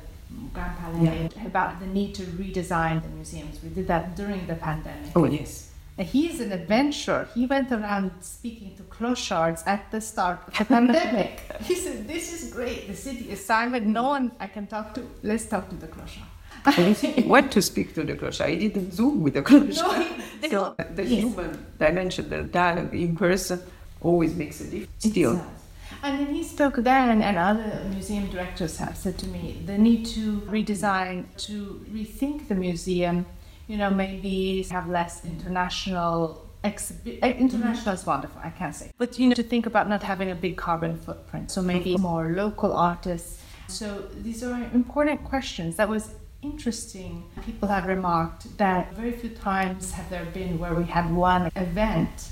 [0.54, 1.46] Grand Palais yeah.
[1.46, 3.62] about the need to redesign the museums.
[3.62, 5.12] We did that during the pandemic.
[5.16, 5.72] Oh yes.
[5.98, 7.30] He's an adventurer.
[7.34, 11.42] He went around speaking to clochards at the start of the pandemic.
[11.64, 12.88] He said, This is great.
[12.88, 13.86] The city is silent.
[13.86, 15.08] No one I can talk to.
[15.24, 16.24] Let's talk to the clochard.
[17.16, 18.50] he went to speak to the clochard.
[18.50, 19.76] He didn't Zoom with the clochard.
[19.78, 21.22] No, so the yes.
[21.22, 23.62] human dimension, the dialogue in person,
[24.02, 24.90] always makes a difference.
[25.00, 25.46] Still.
[26.04, 29.78] And then he spoke there, and, and other museum directors have said to me the
[29.78, 33.26] need to redesign, to rethink the museum
[33.68, 38.92] you know, maybe have less international exhibi- eh, international is wonderful i can't say.
[38.98, 42.30] But you know to think about not having a big carbon footprint so maybe more
[42.30, 43.42] local artists.
[43.68, 43.88] So
[44.26, 45.76] these are important questions.
[45.76, 47.24] That was interesting.
[47.46, 52.30] People have remarked that very few times have there been where we had one event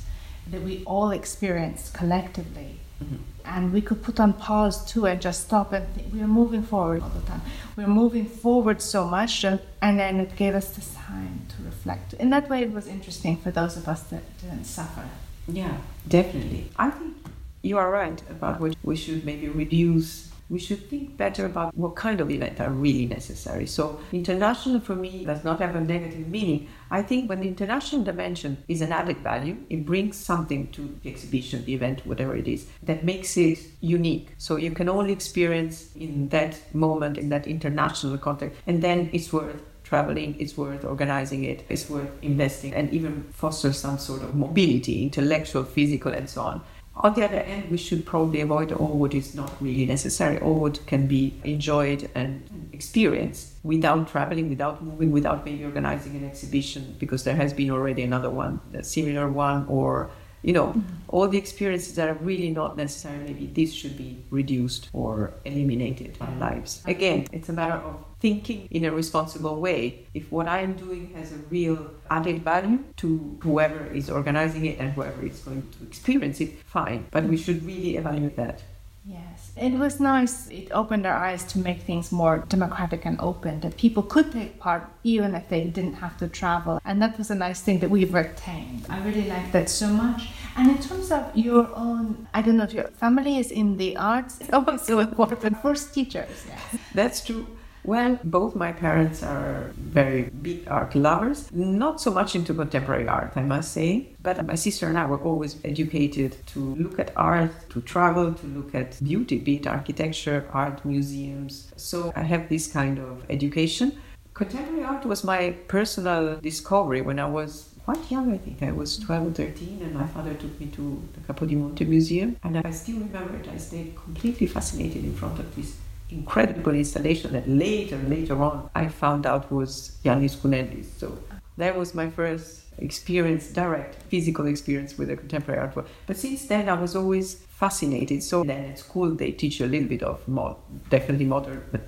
[0.51, 2.79] that we all experienced collectively.
[3.03, 6.13] Mm-hmm and we could put on pause too and just stop and think.
[6.13, 7.41] we are moving forward all the time.
[7.75, 12.13] We're moving forward so much, and, and then it gave us this time to reflect.
[12.13, 15.06] In that way, it was interesting for those of us that didn't suffer.
[15.47, 15.77] Yeah,
[16.08, 16.69] definitely.
[16.77, 17.17] I think
[17.62, 21.95] you are right about what we should maybe reduce we should think better about what
[21.95, 23.65] kind of events are really necessary.
[23.65, 26.67] So, international for me does not have a negative meaning.
[26.91, 31.10] I think when the international dimension is an added value, it brings something to the
[31.10, 34.36] exhibition, the event, whatever it is, that makes it unique.
[34.38, 39.32] So, you can only experience in that moment, in that international context, and then it's
[39.32, 44.34] worth traveling, it's worth organizing it, it's worth investing, and even foster some sort of
[44.34, 46.62] mobility, intellectual, physical, and so on.
[46.95, 50.60] On the other hand, we should probably avoid all what is not really necessary, all
[50.60, 56.95] what can be enjoyed and experienced without traveling, without moving, without maybe organizing an exhibition,
[56.99, 60.12] because there has been already another one, a similar one, or
[60.43, 60.82] you know, mm-hmm.
[61.08, 66.17] all the experiences that are really not necessary, maybe this should be reduced or eliminated
[66.17, 66.84] from lives.
[66.86, 70.06] Again, it's a matter of thinking in a responsible way.
[70.13, 74.79] If what I am doing has a real added value to whoever is organizing it
[74.79, 77.08] and whoever is going to experience it, fine.
[77.12, 78.62] But we should really evaluate that.
[79.05, 80.49] Yes, it was nice.
[80.49, 84.59] It opened our eyes to make things more democratic and open, that people could take
[84.59, 86.79] part even if they didn't have to travel.
[86.85, 88.85] And that was a nice thing that we've retained.
[88.89, 90.29] I really like that so much.
[90.55, 93.97] And in terms of your own, I don't know if your family is in the
[93.97, 95.61] arts, it's also important.
[95.61, 96.81] First teachers, yes.
[96.93, 97.45] That's true.
[97.85, 103.33] Well, both my parents are very big art lovers, not so much into contemporary art,
[103.35, 104.07] I must say.
[104.21, 108.47] But my sister and I were always educated to look at art, to travel, to
[108.47, 111.73] look at beauty, be it architecture, art, museums.
[111.75, 113.97] So I have this kind of education.
[114.33, 118.63] Contemporary art was my personal discovery when I was quite young, I think.
[118.63, 122.37] I was 12 or 13, and my father took me to the Capodimonte Museum.
[122.43, 123.47] And I still remember it.
[123.53, 125.75] I stayed completely fascinated in front of this
[126.09, 130.85] incredible installation that later, later on, I found out was Yannis Kounellis.
[130.97, 131.17] So
[131.57, 135.87] that was my first experience, direct physical experience with a contemporary artwork.
[136.07, 138.23] But since then, I was always fascinated.
[138.23, 140.57] So then at school, they teach you a little bit of mod,
[140.89, 141.81] definitely modern, but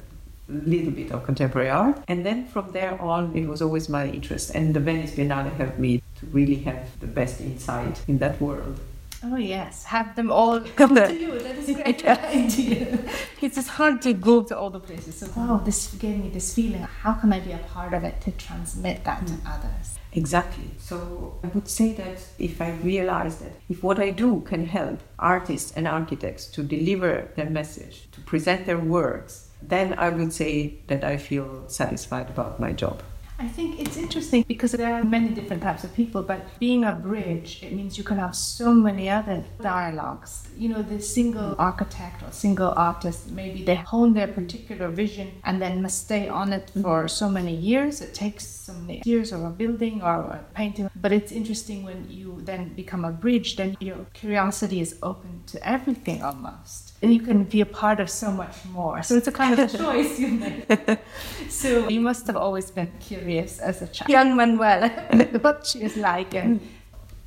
[0.47, 1.97] a little bit of contemporary art.
[2.07, 4.53] And then from there on, it was always my interest.
[4.53, 8.79] And the Venice Biennale helped me to really have the best insight in that world.
[9.27, 11.39] Oh yes, have them all come to you.
[11.39, 12.99] That is a great idea.
[13.41, 15.17] It's just hard to go to all the places.
[15.17, 16.81] So wow, this gave me this feeling.
[16.81, 19.27] How can I be a part of it to transmit that mm.
[19.27, 19.97] to others?
[20.13, 20.69] Exactly.
[20.77, 24.99] So I would say that if I realize that if what I do can help
[25.19, 30.75] artists and architects to deliver their message, to present their works, then I would say
[30.87, 33.01] that I feel satisfied about my job.
[33.37, 36.93] I think it's interesting because there are many different types of people, but being a
[36.93, 40.47] bridge, it means you can have so many other dialogues.
[40.57, 45.61] You know, the single architect or single artist, maybe they hone their particular vision and
[45.61, 47.99] then must stay on it for so many years.
[47.99, 50.89] It takes so many years of a building or a painting.
[50.95, 55.67] But it's interesting when you then become a bridge, then your curiosity is open to
[55.67, 59.03] everything almost and you can be a part of so much more.
[59.03, 60.65] So it's a kind of choice you make.
[61.49, 64.09] so you must have always been curious as a child.
[64.09, 64.89] Young Manuel,
[65.41, 66.67] what she is like and mm.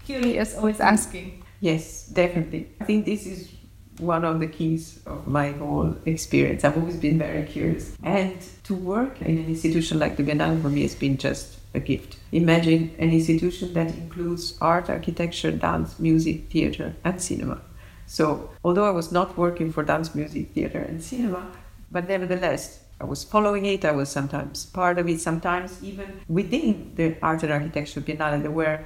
[0.04, 1.44] curious, always asking.
[1.60, 2.70] Yes, definitely.
[2.80, 3.52] I think this is
[4.00, 6.64] one of the keys of my whole experience.
[6.64, 7.96] I've always been very curious.
[8.02, 11.78] And to work in an institution like the Biennale for me has been just a
[11.78, 12.16] gift.
[12.32, 17.60] Imagine an institution that includes art, architecture, dance, music, theater, and cinema.
[18.08, 21.52] So, although I was not working for dance, music, theater, and cinema,
[21.90, 23.84] but nevertheless, I was following it.
[23.84, 25.20] I was sometimes part of it.
[25.20, 28.80] Sometimes even within the art and architecture biennale, there were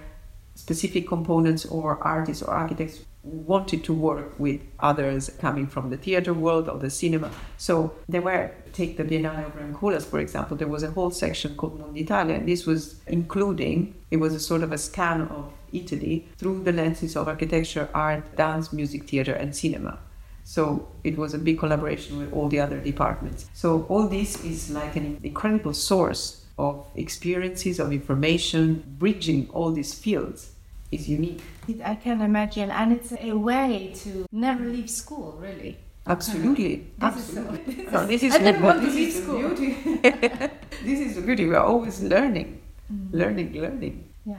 [0.56, 6.34] specific components or artists or architects wanted to work with others coming from the theater
[6.34, 7.30] world or the cinema.
[7.56, 11.12] So there were, take the Biennale of Rem Koolhaas, for example, there was a whole
[11.12, 15.52] section called Monditalia, and this was including, it was a sort of a scan of
[15.72, 19.98] Italy through the lenses of architecture, art, dance, music, theater, and cinema.
[20.44, 23.46] So it was a big collaboration with all the other departments.
[23.54, 29.94] So all this is like an incredible source of experiences, of information, bridging all these
[29.94, 30.52] fields
[30.90, 31.40] is unique.
[31.84, 35.78] I can imagine, and it's a way to never leave school, really.
[36.06, 37.84] Absolutely, this absolutely.
[37.84, 39.48] Is so, no, this is I didn't want to this leave is school.
[39.48, 39.76] The beauty.
[40.84, 41.46] this is the beauty.
[41.46, 42.60] We are always learning,
[42.92, 43.12] mm.
[43.12, 44.08] learning, learning.
[44.26, 44.36] Yeah.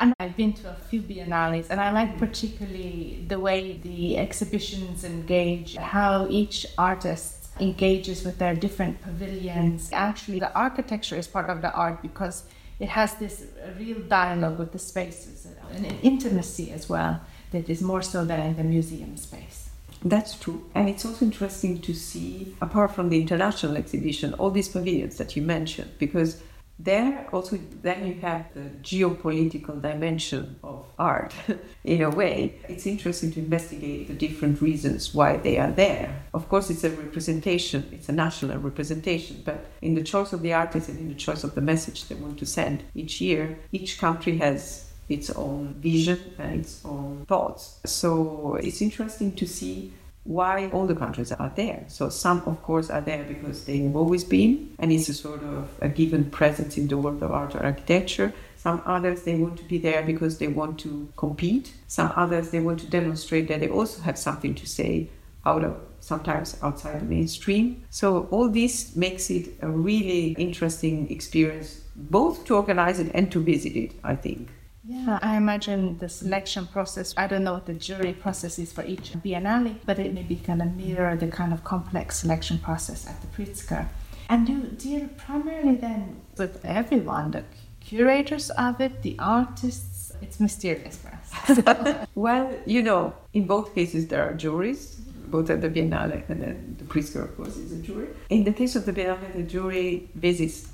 [0.00, 5.02] And I've been to a few biennales, and I like particularly the way the exhibitions
[5.02, 9.90] engage, how each artist engages with their different pavilions.
[9.92, 12.44] Actually, the architecture is part of the art because
[12.78, 13.46] it has this
[13.76, 17.20] real dialogue with the spaces and an intimacy as well
[17.50, 19.70] that is more so than in the museum space.
[20.04, 20.64] That's true.
[20.76, 25.34] And it's also interesting to see, apart from the international exhibition, all these pavilions that
[25.34, 26.40] you mentioned, because
[26.78, 31.34] there also then you have the geopolitical dimension of art
[31.84, 32.60] in a way.
[32.68, 36.22] It's interesting to investigate the different reasons why they are there.
[36.32, 40.52] Of course it's a representation it's a national representation but in the choice of the
[40.52, 43.98] artist and in the choice of the message they want to send each year each
[43.98, 47.80] country has its own vision and its own thoughts.
[47.86, 49.92] So it's interesting to see
[50.28, 51.84] why all the countries are there.
[51.88, 55.42] So some, of course, are there because they have always been, and it's a sort
[55.42, 58.34] of a given presence in the world of art or architecture.
[58.56, 61.72] Some others, they want to be there because they want to compete.
[61.86, 65.08] Some others, they want to demonstrate that they also have something to say
[65.46, 67.82] out of sometimes outside the mainstream.
[67.88, 73.40] So all this makes it a really interesting experience, both to organize it and to
[73.40, 74.50] visit it, I think.
[74.88, 77.12] Yeah, I imagine the selection process.
[77.14, 80.62] I don't know what the jury process is for each biennale, but it maybe kind
[80.62, 83.86] of mirror the kind of complex selection process at the Pritzker.
[84.30, 87.44] And you deal primarily then with everyone, the
[87.80, 90.12] curators of it, the artists.
[90.22, 92.06] It's mysterious for us.
[92.14, 94.94] well, you know, in both cases there are juries,
[95.26, 98.08] both at the Biennale and then the Pritzker, of course, is a jury.
[98.30, 100.66] In the case of the Biennale, the jury visits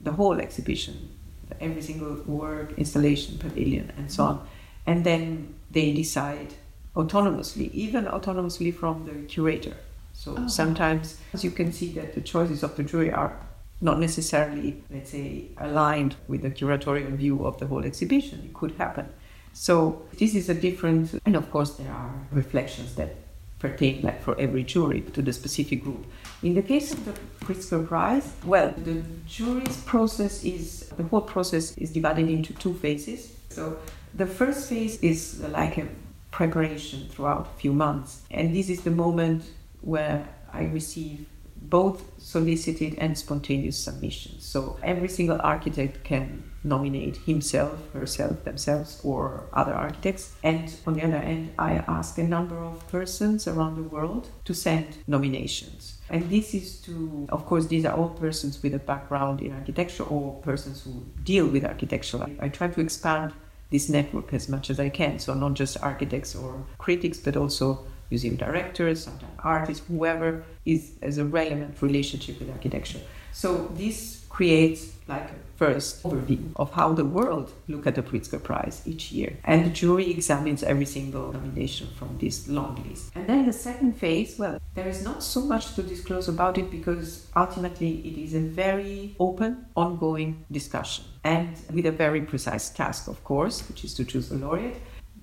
[0.00, 1.15] the whole exhibition
[1.60, 4.48] every single work, installation, pavilion, and so on.
[4.86, 6.54] And then they decide
[6.94, 9.76] autonomously, even autonomously from the curator.
[10.12, 10.48] So oh.
[10.48, 13.38] sometimes you can see that the choices of the jury are
[13.80, 18.42] not necessarily, let's say, aligned with the curatorial view of the whole exhibition.
[18.44, 19.08] It could happen.
[19.52, 23.16] So this is a different, and of course there are reflections that
[23.58, 26.06] pertain, like for every jury, to the specific group.
[26.42, 31.76] In the case of the Pritzker Prize, well, the jury's process is the whole process
[31.78, 33.32] is divided into two phases.
[33.48, 33.78] So
[34.14, 35.88] the first phase is like a
[36.30, 39.44] preparation throughout a few months, and this is the moment
[39.80, 41.26] where I receive
[41.56, 44.44] both solicited and spontaneous submissions.
[44.44, 50.34] So every single architect can nominate himself, herself, themselves, or other architects.
[50.42, 54.54] And on the other end, I ask a number of persons around the world to
[54.54, 55.95] send nominations.
[56.10, 60.04] And this is to, of course, these are all persons with a background in architecture
[60.04, 62.24] or persons who deal with architecture.
[62.40, 63.32] I try to expand
[63.70, 65.18] this network as much as I can.
[65.18, 71.18] So, not just architects or critics, but also museum directors, sometimes artists, whoever is as
[71.18, 73.00] a relevant relationship with architecture.
[73.32, 78.42] So this creates like a first overview of how the world look at the Pritzker
[78.42, 79.34] Prize each year.
[79.44, 83.12] And the jury examines every single nomination from this long list.
[83.14, 86.70] And then the second phase, well, there is not so much to disclose about it
[86.70, 91.06] because ultimately it is a very open, ongoing discussion.
[91.24, 94.76] And with a very precise task, of course, which is to choose the laureate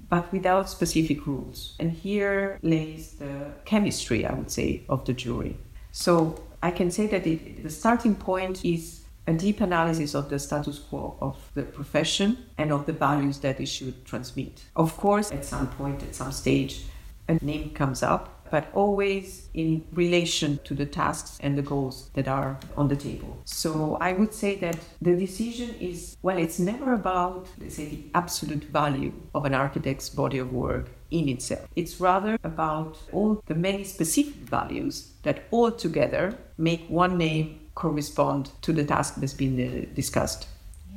[0.09, 1.75] but without specific rules.
[1.79, 5.57] And here lays the chemistry, I would say, of the jury.
[5.91, 10.39] So I can say that it, the starting point is a deep analysis of the
[10.39, 14.63] status quo of the profession and of the values that it should transmit.
[14.75, 16.85] Of course, at some point, at some stage,
[17.27, 22.27] a name comes up, but always in relation to the tasks and the goals that
[22.27, 23.37] are on the table.
[23.45, 28.03] So I would say that the decision is, well, it's never about, let's say, the
[28.13, 31.67] absolute value of an architect's body of work in itself.
[31.75, 38.51] It's rather about all the many specific values that all together make one name correspond
[38.61, 40.47] to the task that's been uh, discussed.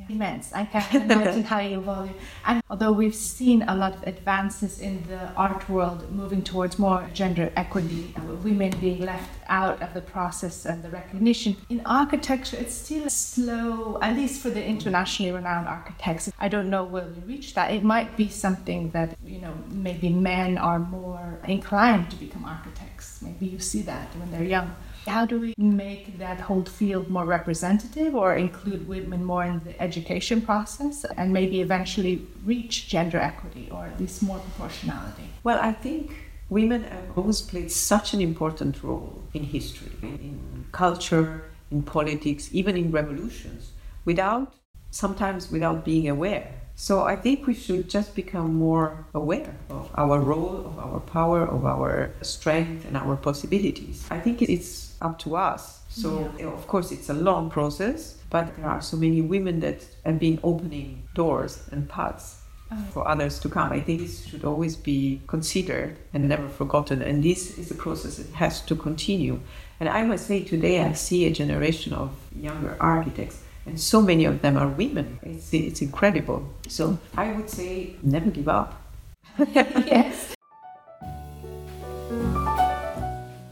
[0.09, 0.53] Immense.
[0.53, 2.09] I can imagine how evolve.
[2.45, 7.05] And although we've seen a lot of advances in the art world moving towards more
[7.13, 12.73] gender equity, women being left out of the process and the recognition, in architecture it's
[12.73, 16.31] still slow, at least for the internationally renowned architects.
[16.39, 17.71] I don't know where we reach that.
[17.71, 23.21] It might be something that, you know, maybe men are more inclined to become architects.
[23.21, 24.73] Maybe you see that when they're young.
[25.07, 29.81] How do we make that whole field more representative or include women more in the
[29.81, 35.23] education process and maybe eventually reach gender equity or at least more proportionality?
[35.43, 36.13] Well, I think
[36.49, 42.75] women have always played such an important role in history, in culture, in politics, even
[42.75, 43.71] in revolutions,
[44.03, 44.53] without
[44.91, 46.53] sometimes without being aware.
[46.75, 51.41] So I think we should just become more aware of our role, of our power,
[51.43, 54.05] of our strength and our possibilities.
[54.11, 55.81] I think it's up to us.
[55.89, 56.45] So, yeah.
[56.45, 60.19] Eh, of course, it's a long process, but there are so many women that have
[60.19, 62.41] been opening doors and paths
[62.71, 62.83] oh.
[62.91, 63.71] for others to come.
[63.71, 67.01] I think this should always be considered and never forgotten.
[67.01, 69.39] And this is a process that has to continue.
[69.79, 74.25] And I must say, today I see a generation of younger architects, and so many
[74.25, 75.19] of them are women.
[75.21, 76.47] It's, it's incredible.
[76.67, 78.81] So I would say, never give up.
[79.37, 80.36] yes.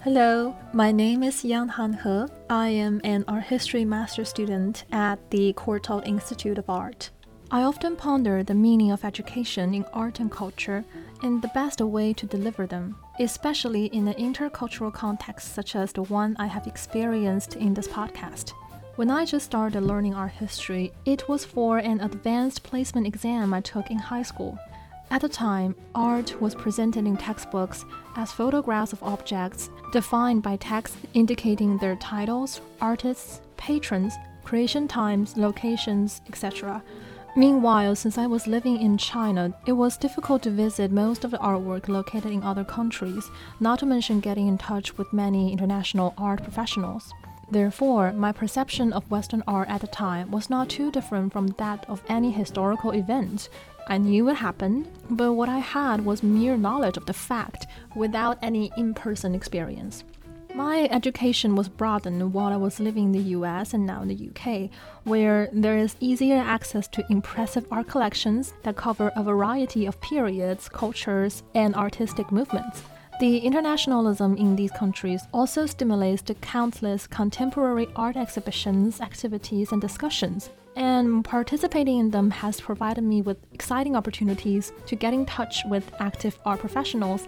[0.06, 2.32] Hello, my name is Yang Han He.
[2.48, 7.10] I am an art history master student at the Courtauld Institute of Art.
[7.50, 10.86] I often ponder the meaning of education in art and culture
[11.24, 16.04] and the best way to deliver them, especially in an intercultural context such as the
[16.04, 18.54] one I have experienced in this podcast.
[18.98, 23.62] When I just started learning art history, it was for an advanced placement exam I
[23.62, 24.60] took in high school.
[25.12, 27.86] At the time, art was presented in textbooks
[28.16, 36.22] as photographs of objects defined by text indicating their titles, artists, patrons, creation times, locations,
[36.28, 36.84] etc.
[37.38, 41.38] Meanwhile, since I was living in China, it was difficult to visit most of the
[41.38, 43.30] artwork located in other countries,
[43.60, 47.14] not to mention getting in touch with many international art professionals.
[47.52, 51.86] Therefore, my perception of Western art at the time was not too different from that
[51.90, 53.50] of any historical event,
[53.88, 58.40] I knew what happened, but what I had was mere knowledge of the fact without
[58.42, 60.04] any in person experience.
[60.56, 64.30] My education was broadened while I was living in the US and now in the
[64.30, 64.72] UK,
[65.04, 70.68] where there is easier access to impressive art collections that cover a variety of periods,
[70.68, 72.82] cultures, and artistic movements.
[73.20, 80.50] The internationalism in these countries also stimulates the countless contemporary art exhibitions, activities, and discussions
[80.76, 85.92] and participating in them has provided me with exciting opportunities to get in touch with
[86.00, 87.28] active art professionals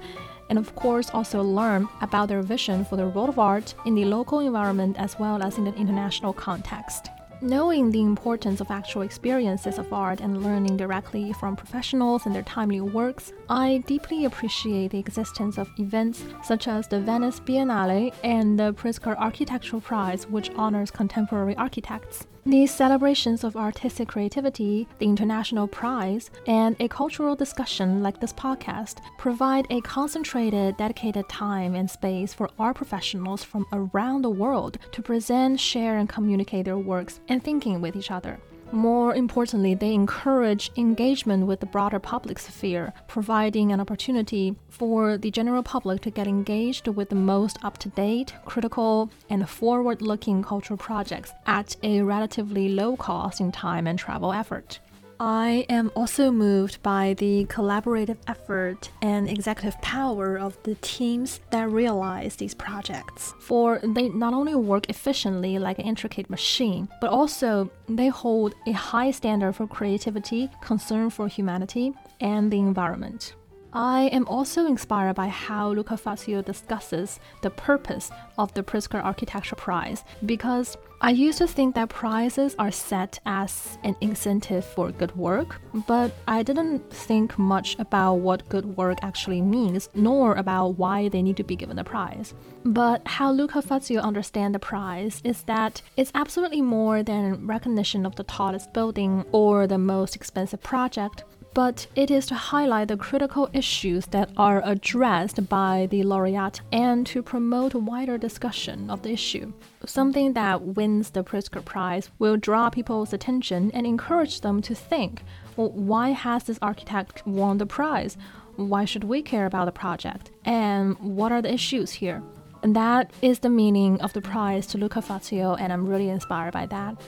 [0.50, 4.06] and of course also learn about their vision for the role of art in the
[4.06, 7.10] local environment as well as in the international context.
[7.40, 12.42] Knowing the importance of actual experiences of art and learning directly from professionals and their
[12.42, 18.58] timely works, I deeply appreciate the existence of events such as the Venice Biennale and
[18.58, 22.26] the Pritzker Architectural Prize, which honors contemporary architects.
[22.48, 29.00] These celebrations of artistic creativity, the International Prize, and a cultural discussion like this podcast
[29.18, 35.02] provide a concentrated, dedicated time and space for art professionals from around the world to
[35.02, 38.40] present, share, and communicate their works and thinking with each other.
[38.72, 45.32] More importantly, they encourage engagement with the broader public sphere, providing an opportunity for the
[45.32, 50.44] general public to get engaged with the most up to date, critical, and forward looking
[50.44, 54.80] cultural projects at a relatively low cost in time and travel effort.
[55.20, 61.70] I am also moved by the collaborative effort and executive power of the teams that
[61.72, 63.34] realize these projects.
[63.40, 68.74] For they not only work efficiently like an intricate machine, but also they hold a
[68.74, 73.34] high standard for creativity, concern for humanity, and the environment.
[73.78, 78.10] I am also inspired by how Luca Dazio discusses the purpose
[78.40, 83.78] of the Pritzker Architecture Prize because I used to think that prizes are set as
[83.84, 89.42] an incentive for good work, but I didn't think much about what good work actually
[89.42, 92.34] means, nor about why they need to be given a prize.
[92.66, 98.16] But how Luca Dazio understands the prize is that it's absolutely more than recognition of
[98.16, 101.26] the tallest building or the most expensive project
[101.58, 107.04] but it is to highlight the critical issues that are addressed by the laureate and
[107.08, 109.52] to promote wider discussion of the issue.
[109.84, 115.24] Something that wins the Pritzker Prize will draw people's attention and encourage them to think
[115.56, 118.18] well, why has this architect won the prize?
[118.58, 120.30] Why should we care about the project?
[120.46, 122.22] And what are the issues here?
[122.62, 126.54] And that is the meaning of the prize to Luca Dazio, and I'm really inspired
[126.54, 127.02] by that.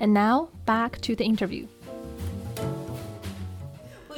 [0.00, 1.66] And now, back to the interview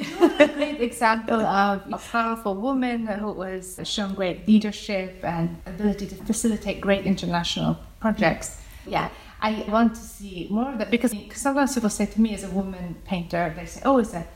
[0.00, 6.14] a great example of a powerful woman who was shown great leadership and ability to
[6.14, 8.60] facilitate great international projects.
[8.86, 12.44] Yeah, I want to see more of that because sometimes people say to me as
[12.44, 14.28] a woman painter, they say, "Oh, is that?"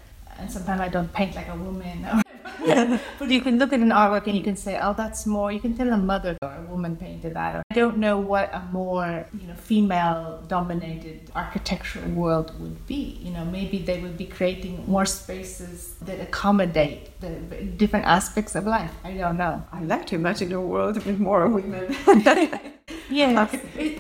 [0.43, 2.05] And sometimes I don't paint like a woman.
[3.18, 5.61] but you can look at an artwork and you can say, oh, that's more, you
[5.61, 7.62] can tell a mother or a woman painted that.
[7.70, 13.18] I don't know what a more, you know, female dominated architectural world would be.
[13.22, 17.30] You know, maybe they would be creating more spaces that accommodate the
[17.76, 18.93] different aspects of life.
[19.05, 19.64] I don't know.
[19.72, 21.95] I like to imagine a world with more women.
[23.12, 23.48] Yeah,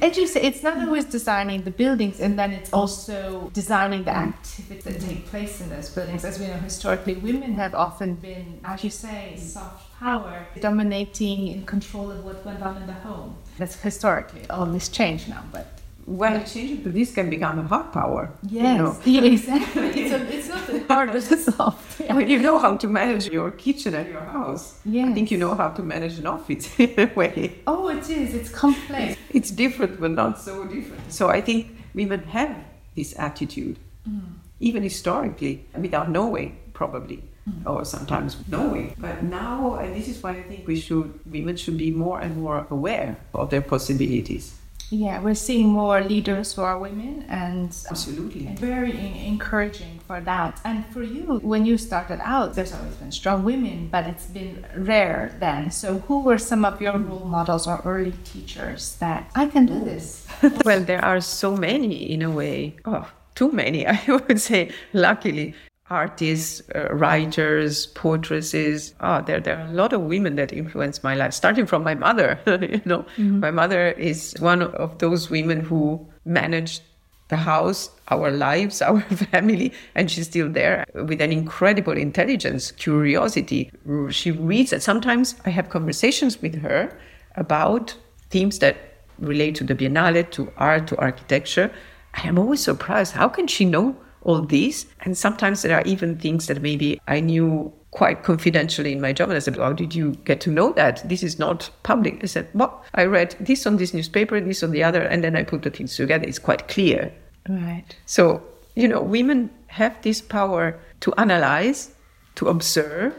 [0.00, 4.10] as you say, it's not always designing the buildings, and then it's also designing the
[4.10, 6.24] activities that take place in those buildings.
[6.24, 11.66] As we know, historically, women have often been, as you say, soft power, dominating and
[11.66, 13.36] control of what went on in the home.
[13.58, 14.48] That's historically.
[14.48, 15.66] All this changed now, but
[16.06, 18.30] well, changing to this can become a hard power.
[18.48, 18.96] Yes, you know?
[19.04, 19.88] yeah, exactly.
[20.02, 22.00] it's, a, it's not as hard as it's soft.
[22.00, 22.14] Yeah.
[22.14, 25.08] When you know how to manage your kitchen and your house, yes.
[25.08, 27.60] I think you know how to manage an office in a way.
[27.66, 28.34] Oh, it is.
[28.34, 29.18] It's complex.
[29.30, 31.12] It's different, but not so different.
[31.12, 32.56] So I think women have
[32.96, 33.78] this attitude,
[34.08, 34.20] mm.
[34.60, 37.22] even historically, without knowing, probably.
[37.48, 37.66] Mm.
[37.68, 41.76] Or sometimes knowing, but now, and this is why I think we should, women should
[41.76, 44.54] be more and more aware of their possibilities
[44.92, 50.60] yeah, we're seeing more leaders who are women, and um, absolutely very encouraging for that.
[50.64, 54.66] And for you, when you started out, there's always been strong women, but it's been
[54.76, 55.70] rare then.
[55.70, 59.80] So, who were some of your role models or early teachers that I can do
[59.80, 60.26] this?
[60.64, 62.76] well, there are so many in a way.
[62.84, 64.72] Oh, too many, I would say.
[64.92, 65.54] Luckily,
[65.92, 68.94] artists, uh, writers, poetresses.
[69.00, 71.94] Ah, there, there are a lot of women that influence my life, starting from my
[71.94, 72.40] mother.
[72.46, 73.40] you know, mm-hmm.
[73.40, 76.82] my mother is one of those women who managed
[77.28, 83.70] the house, our lives, our family, and she's still there with an incredible intelligence, curiosity.
[84.10, 86.96] She reads, and sometimes I have conversations with her
[87.36, 87.94] about
[88.30, 88.76] themes that
[89.18, 91.70] relate to the Biennale, to art, to architecture.
[92.14, 93.12] I am always surprised.
[93.12, 94.86] How can she know all these.
[95.00, 99.28] And sometimes there are even things that maybe I knew quite confidentially in my job.
[99.28, 101.08] And I said, How did you get to know that?
[101.08, 102.22] This is not public.
[102.22, 105.36] I said, Well, I read this on this newspaper, this on the other, and then
[105.36, 106.24] I put the things together.
[106.26, 107.12] It's quite clear.
[107.48, 107.96] Right.
[108.06, 108.42] So,
[108.74, 111.94] you know, women have this power to analyze,
[112.36, 113.14] to observe,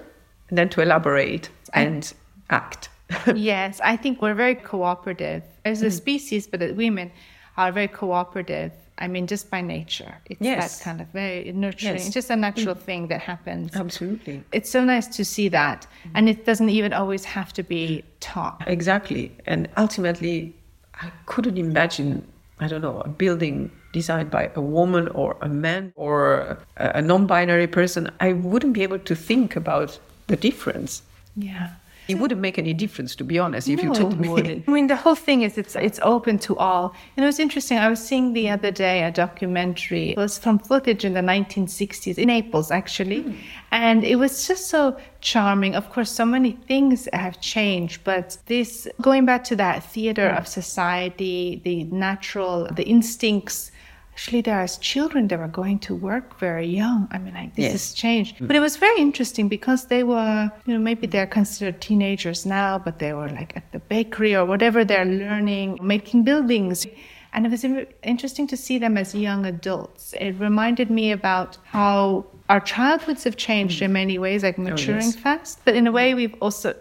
[0.49, 2.14] and then to elaborate and
[2.49, 2.89] act.
[3.36, 5.91] yes, I think we're very cooperative as a mm.
[5.91, 7.12] species, but women
[7.58, 8.72] are very cooperative
[9.04, 10.16] I mean, just by nature.
[10.28, 10.78] It's yes.
[10.78, 11.95] that kind of very nurturing.
[11.95, 12.06] Yes.
[12.06, 12.86] It's just a natural mm.
[12.88, 13.76] thing that happens.
[13.76, 14.41] Absolutely.
[14.54, 15.86] It's so nice to see that.
[16.16, 18.64] And it doesn't even always have to be taught.
[18.66, 19.36] Exactly.
[19.45, 20.56] And ultimately,
[21.01, 22.26] I couldn't imagine,
[22.62, 27.28] I don't know, a building designed by a woman or a man or a non
[27.28, 28.10] binary person.
[28.22, 31.04] I wouldn't be able to think about the difference.
[31.36, 31.72] Yeah.
[32.08, 34.28] It wouldn't make any difference, to be honest, if no, you told me.
[34.30, 34.64] Wouldn't.
[34.68, 36.93] I mean, the whole thing is it's it's open to all.
[37.16, 37.78] And it was interesting.
[37.78, 40.12] I was seeing the other day a documentary.
[40.12, 43.36] It was from footage in the 1960s in Naples, actually, mm.
[43.72, 45.76] and it was just so charming.
[45.76, 50.38] Of course, so many things have changed, but this going back to that theater mm.
[50.38, 53.72] of society, the natural, the instincts
[54.14, 57.64] actually there as children they were going to work very young i mean like this
[57.64, 57.72] yes.
[57.72, 58.47] has changed mm.
[58.47, 62.78] but it was very interesting because they were you know maybe they're considered teenagers now
[62.78, 66.86] but they were like at the bakery or whatever they're learning making buildings
[67.34, 67.66] And it was
[68.03, 70.14] interesting to see them as young adults.
[70.20, 75.05] It reminded me about how our childhoods have changed in many ways, like maturing oh,
[75.05, 75.16] yes.
[75.16, 76.76] fast, but in a way we've also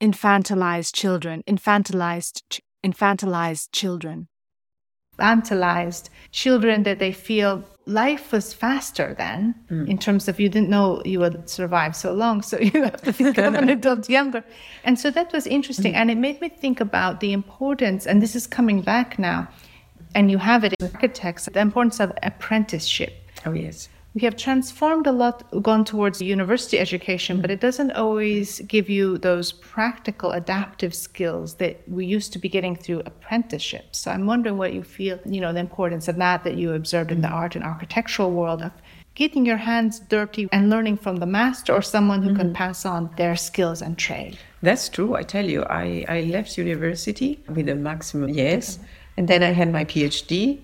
[0.00, 4.28] infantilized children, infantilized, infantilized children.
[5.18, 9.88] Infantilized children that they feel life was faster then mm.
[9.88, 13.12] in terms of you didn't know you would survive so long so you have to
[13.12, 14.44] become an adult younger
[14.84, 15.96] and so that was interesting mm.
[15.96, 19.48] and it made me think about the importance and this is coming back now
[20.16, 23.14] and you have it in architects the importance of apprenticeship
[23.46, 28.60] oh yes we have transformed a lot, gone towards university education, but it doesn't always
[28.60, 33.98] give you those practical adaptive skills that we used to be getting through apprenticeships.
[33.98, 37.12] So I'm wondering what you feel, you know, the importance of that that you observed
[37.12, 38.72] in the art and architectural world of
[39.14, 42.38] getting your hands dirty and learning from the master or someone who mm-hmm.
[42.38, 44.38] can pass on their skills and trade.
[44.62, 45.14] That's true.
[45.14, 48.78] I tell you, I, I left university with a maximum yes,
[49.18, 50.62] and then I had my PhD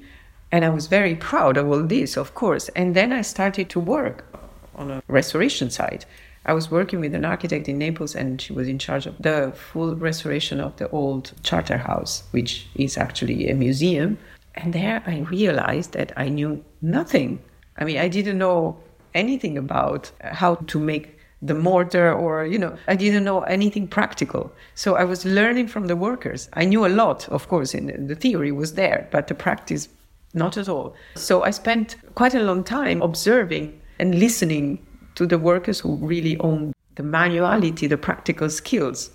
[0.52, 2.68] and I was very proud of all this, of course.
[2.76, 4.26] And then I started to work
[4.74, 6.04] on a restoration site.
[6.44, 9.52] I was working with an architect in Naples, and she was in charge of the
[9.54, 14.18] full restoration of the old charter house, which is actually a museum.
[14.54, 17.40] And there I realized that I knew nothing.
[17.78, 18.76] I mean, I didn't know
[19.14, 24.52] anything about how to make the mortar or you know i didn't know anything practical
[24.76, 28.14] so i was learning from the workers i knew a lot of course in the
[28.14, 29.88] theory was there but the practice
[30.34, 30.94] not at all.
[31.14, 36.38] So I spent quite a long time observing and listening to the workers who really
[36.38, 39.10] own the manuality, the practical skills.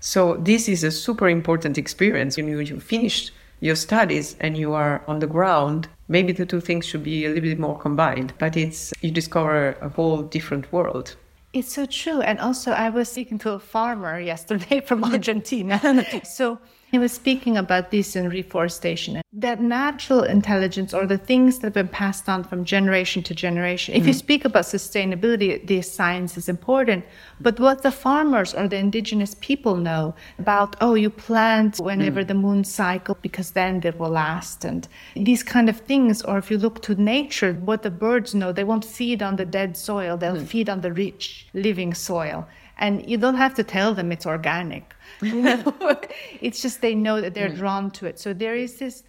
[0.00, 2.36] So this is a super important experience.
[2.36, 6.86] When you finished your studies and you are on the ground, maybe the two things
[6.86, 11.16] should be a little bit more combined, but it's you discover a whole different world.
[11.52, 12.20] It's so true.
[12.20, 16.04] And also I was speaking to a farmer yesterday from Argentina.
[16.24, 16.58] so
[16.90, 21.74] he was speaking about this in reforestation, that natural intelligence or the things that have
[21.74, 23.94] been passed on from generation to generation.
[23.94, 24.08] If mm.
[24.08, 27.04] you speak about sustainability, this science is important.
[27.40, 32.28] But what the farmers or the indigenous people know about, oh, you plant whenever mm.
[32.28, 34.64] the moon cycle because then it will last.
[34.64, 36.22] And these kind of things.
[36.22, 39.46] Or if you look to nature, what the birds know, they won't feed on the
[39.46, 40.46] dead soil, they'll mm.
[40.46, 42.48] feed on the rich, living soil.
[42.80, 45.74] And you don't have to tell them it's organic you know?
[46.40, 47.56] it's just they know that they're mm.
[47.56, 48.18] drawn to it.
[48.18, 49.02] So there is this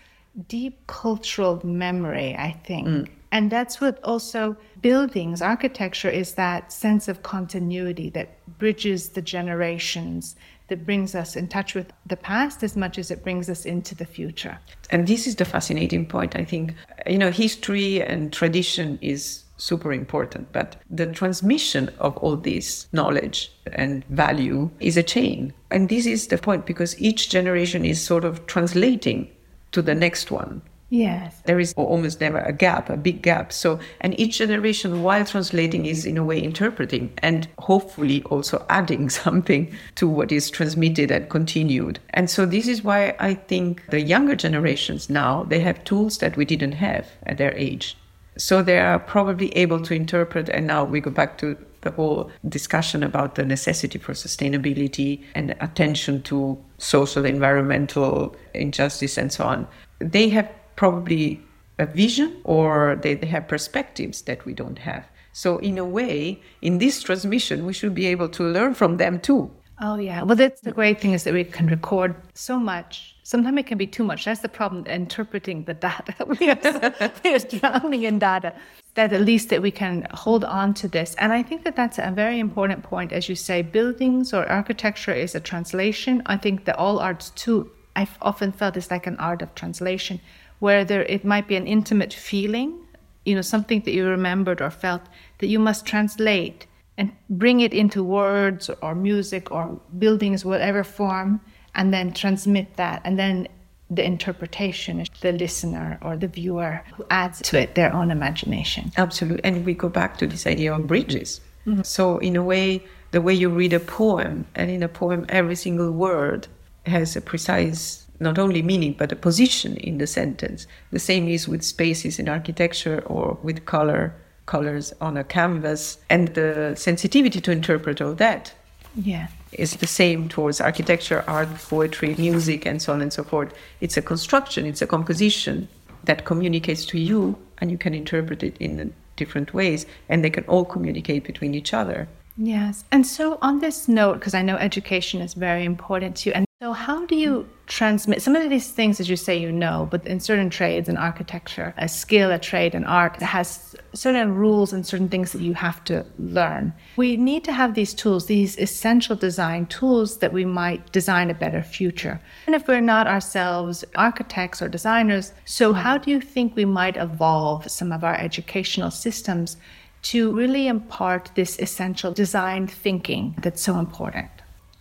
[0.47, 2.87] deep cultural memory, I think.
[2.87, 3.07] Mm.
[3.31, 10.35] And that's what also buildings, architecture is that sense of continuity that bridges the generations,
[10.67, 13.95] that brings us in touch with the past as much as it brings us into
[13.95, 14.57] the future.
[14.89, 16.73] And this is the fascinating point, I think.
[17.07, 20.51] You know, history and tradition is super important.
[20.51, 25.53] But the transmission of all this knowledge and value is a chain.
[25.69, 29.29] And this is the point because each generation is sort of translating
[29.71, 30.63] to the next one.
[30.89, 31.41] Yes.
[31.45, 33.53] There is almost never a gap, a big gap.
[33.53, 39.09] So, and each generation, while translating, is in a way interpreting and hopefully also adding
[39.09, 41.99] something to what is transmitted and continued.
[42.09, 46.35] And so, this is why I think the younger generations now, they have tools that
[46.35, 47.95] we didn't have at their age.
[48.37, 52.31] So they are probably able to interpret, and now we go back to the whole
[52.47, 59.67] discussion about the necessity for sustainability and attention to social, environmental injustice, and so on.
[59.99, 61.41] They have probably
[61.79, 65.07] a vision or they, they have perspectives that we don't have.
[65.33, 69.19] So, in a way, in this transmission, we should be able to learn from them
[69.19, 69.51] too.
[69.83, 70.21] Oh, yeah.
[70.21, 73.15] Well, that's the great thing is that we can record so much.
[73.23, 74.25] Sometimes it can be too much.
[74.25, 76.13] That's the problem, interpreting the data.
[76.39, 78.53] we, are, we are drowning in data.
[78.93, 81.15] That at least that we can hold on to this.
[81.15, 83.11] And I think that that's a very important point.
[83.11, 86.21] As you say, buildings or architecture is a translation.
[86.27, 90.19] I think that all arts too, I've often felt is like an art of translation,
[90.59, 92.77] where there it might be an intimate feeling,
[93.25, 95.01] you know, something that you remembered or felt
[95.39, 96.67] that you must translate
[96.97, 101.41] and bring it into words or music or buildings, whatever form,
[101.75, 103.01] and then transmit that.
[103.05, 103.47] And then
[103.89, 108.91] the interpretation is the listener or the viewer who adds to it their own imagination.
[108.97, 109.43] Absolutely.
[109.43, 111.41] And we go back to this idea of bridges.
[111.65, 111.83] Mm-hmm.
[111.83, 115.55] So, in a way, the way you read a poem, and in a poem, every
[115.55, 116.47] single word
[116.85, 120.67] has a precise not only meaning but a position in the sentence.
[120.91, 124.13] The same is with spaces in architecture or with color
[124.45, 128.53] colors on a canvas and the sensitivity to interpret all that
[128.95, 129.27] yeah.
[129.53, 133.53] is the same towards architecture art poetry music and so on and so forth.
[133.79, 135.67] It's a construction it's a composition
[136.03, 140.43] that communicates to you and you can interpret it in different ways and they can
[140.45, 142.07] all communicate between each other.
[142.37, 142.83] Yes.
[142.91, 146.45] And so on this note because i know education is very important to you and
[146.61, 150.05] so how do you transmit some of these things as you say you know but
[150.05, 154.73] in certain trades in architecture a skill a trade an art that has certain rules
[154.73, 156.73] and certain things that you have to learn.
[156.95, 161.33] We need to have these tools these essential design tools that we might design a
[161.33, 162.19] better future.
[162.45, 166.97] And if we're not ourselves architects or designers so how do you think we might
[166.97, 169.57] evolve some of our educational systems
[170.03, 174.29] to really impart this essential design thinking that's so important?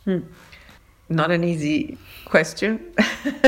[0.04, 0.20] Hmm
[1.10, 2.94] not an easy question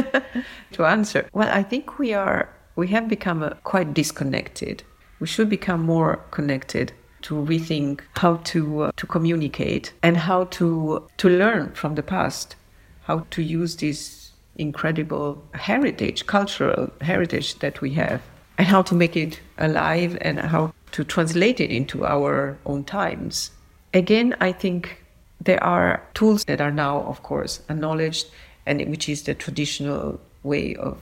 [0.73, 1.29] to answer.
[1.33, 4.83] Well, I think we are we have become uh, quite disconnected.
[5.21, 6.93] We should become more connected
[7.23, 12.57] to rethink how to uh, to communicate and how to to learn from the past,
[13.03, 18.21] how to use this incredible heritage, cultural heritage that we have,
[18.59, 23.51] and how to make it alive and how to translate it into our own times.
[23.95, 25.02] Again, I think
[25.45, 28.31] there are tools that are now, of course, acknowledged,
[28.67, 30.99] and which is the traditional way of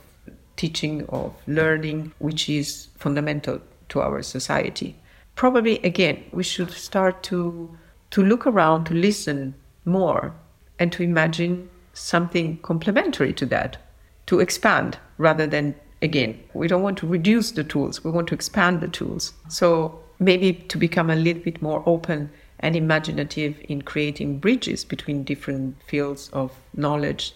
[0.55, 4.95] teaching, of learning, which is fundamental to our society.
[5.35, 7.77] Probably, again, we should start to,
[8.11, 9.53] to look around, to listen
[9.85, 10.33] more,
[10.79, 13.77] and to imagine something complementary to that,
[14.25, 18.35] to expand rather than, again, we don't want to reduce the tools, we want to
[18.35, 19.33] expand the tools.
[19.49, 22.29] So maybe to become a little bit more open
[22.61, 27.33] and imaginative in creating bridges between different fields of knowledge,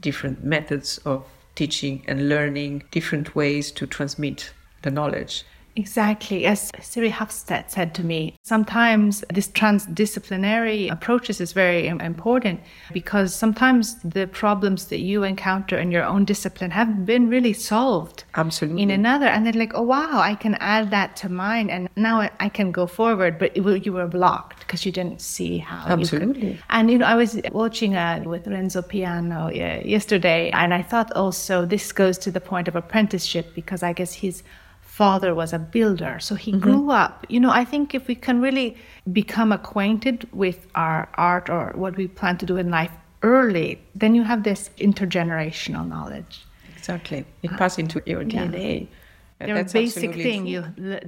[0.00, 4.52] different methods of teaching and learning, different ways to transmit
[4.82, 5.44] the knowledge.
[5.76, 6.46] Exactly.
[6.46, 12.60] As Siri Hustvedt said to me, sometimes this transdisciplinary approaches is very important
[12.92, 18.24] because sometimes the problems that you encounter in your own discipline have been really solved
[18.36, 18.82] Absolutely.
[18.82, 19.26] in another.
[19.26, 22.70] And then like, oh, wow, I can add that to mine and now I can
[22.70, 23.38] go forward.
[23.38, 25.86] But it, you were blocked because you didn't see how.
[25.86, 26.48] Absolutely.
[26.48, 26.62] You could.
[26.70, 31.66] And, you know, I was watching uh, with Renzo Piano yesterday and I thought also
[31.66, 34.44] this goes to the point of apprenticeship because I guess he's
[34.94, 36.20] father was a builder.
[36.20, 36.60] So he mm-hmm.
[36.60, 37.26] grew up.
[37.28, 38.76] You know, I think if we can really
[39.12, 42.92] become acquainted with our art or what we plan to do in life
[43.22, 46.44] early, then you have this intergenerational knowledge.
[46.76, 47.24] Exactly.
[47.42, 48.86] It passes into your DNA.
[49.40, 49.54] Yeah.
[49.54, 50.62] That's basic thing you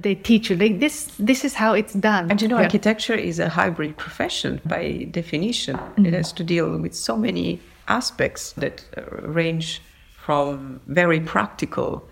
[0.05, 2.65] they teach you like this this is how it's done and you know yeah.
[2.65, 6.05] architecture is a hybrid profession by definition mm-hmm.
[6.05, 9.01] it has to deal with so many aspects that uh,
[9.39, 9.81] range
[10.25, 12.07] from very practical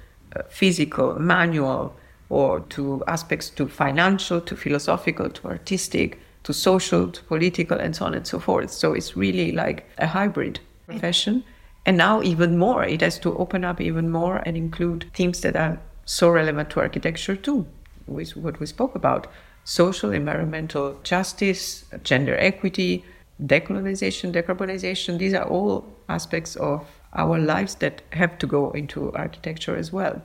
[0.49, 1.95] physical, manual,
[2.29, 8.05] or to aspects to financial, to philosophical, to artistic, to social, to political, and so
[8.05, 8.71] on and so forth.
[8.71, 11.43] So it's really like a hybrid profession.
[11.85, 15.55] And now, even more, it has to open up even more and include themes that
[15.55, 17.67] are so relevant to architecture, too,
[18.07, 19.27] with what we spoke about
[19.63, 23.03] social, environmental justice, gender equity,
[23.43, 25.17] decolonization, decarbonization.
[25.17, 30.21] These are all aspects of our lives that have to go into architecture as well.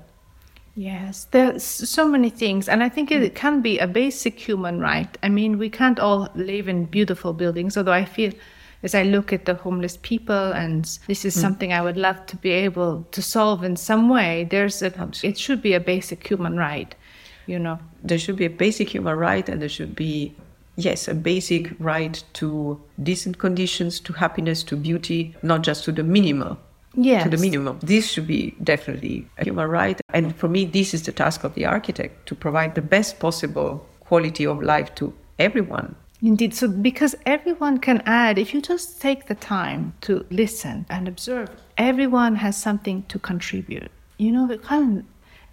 [0.76, 5.18] Yes, there's so many things, and I think it can be a basic human right.
[5.22, 8.32] I mean, we can't all live in beautiful buildings, although I feel
[8.82, 11.40] as I look at the homeless people, and this is mm.
[11.40, 14.46] something I would love to be able to solve in some way.
[14.48, 16.94] There's a, it should be a basic human right,
[17.46, 17.78] you know.
[18.02, 20.34] There should be a basic human right, and there should be
[20.76, 26.04] yes, a basic right to decent conditions, to happiness, to beauty, not just to the
[26.04, 26.58] minimal
[26.94, 27.24] yes.
[27.24, 27.78] to the minimum.
[27.80, 30.00] This should be definitely a human right.
[30.12, 33.86] And for me, this is the task of the architect to provide the best possible
[34.00, 35.94] quality of life to everyone.
[36.22, 36.54] Indeed.
[36.54, 41.48] So, because everyone can add, if you just take the time to listen and observe,
[41.78, 43.90] everyone has something to contribute.
[44.18, 45.04] You know, it kind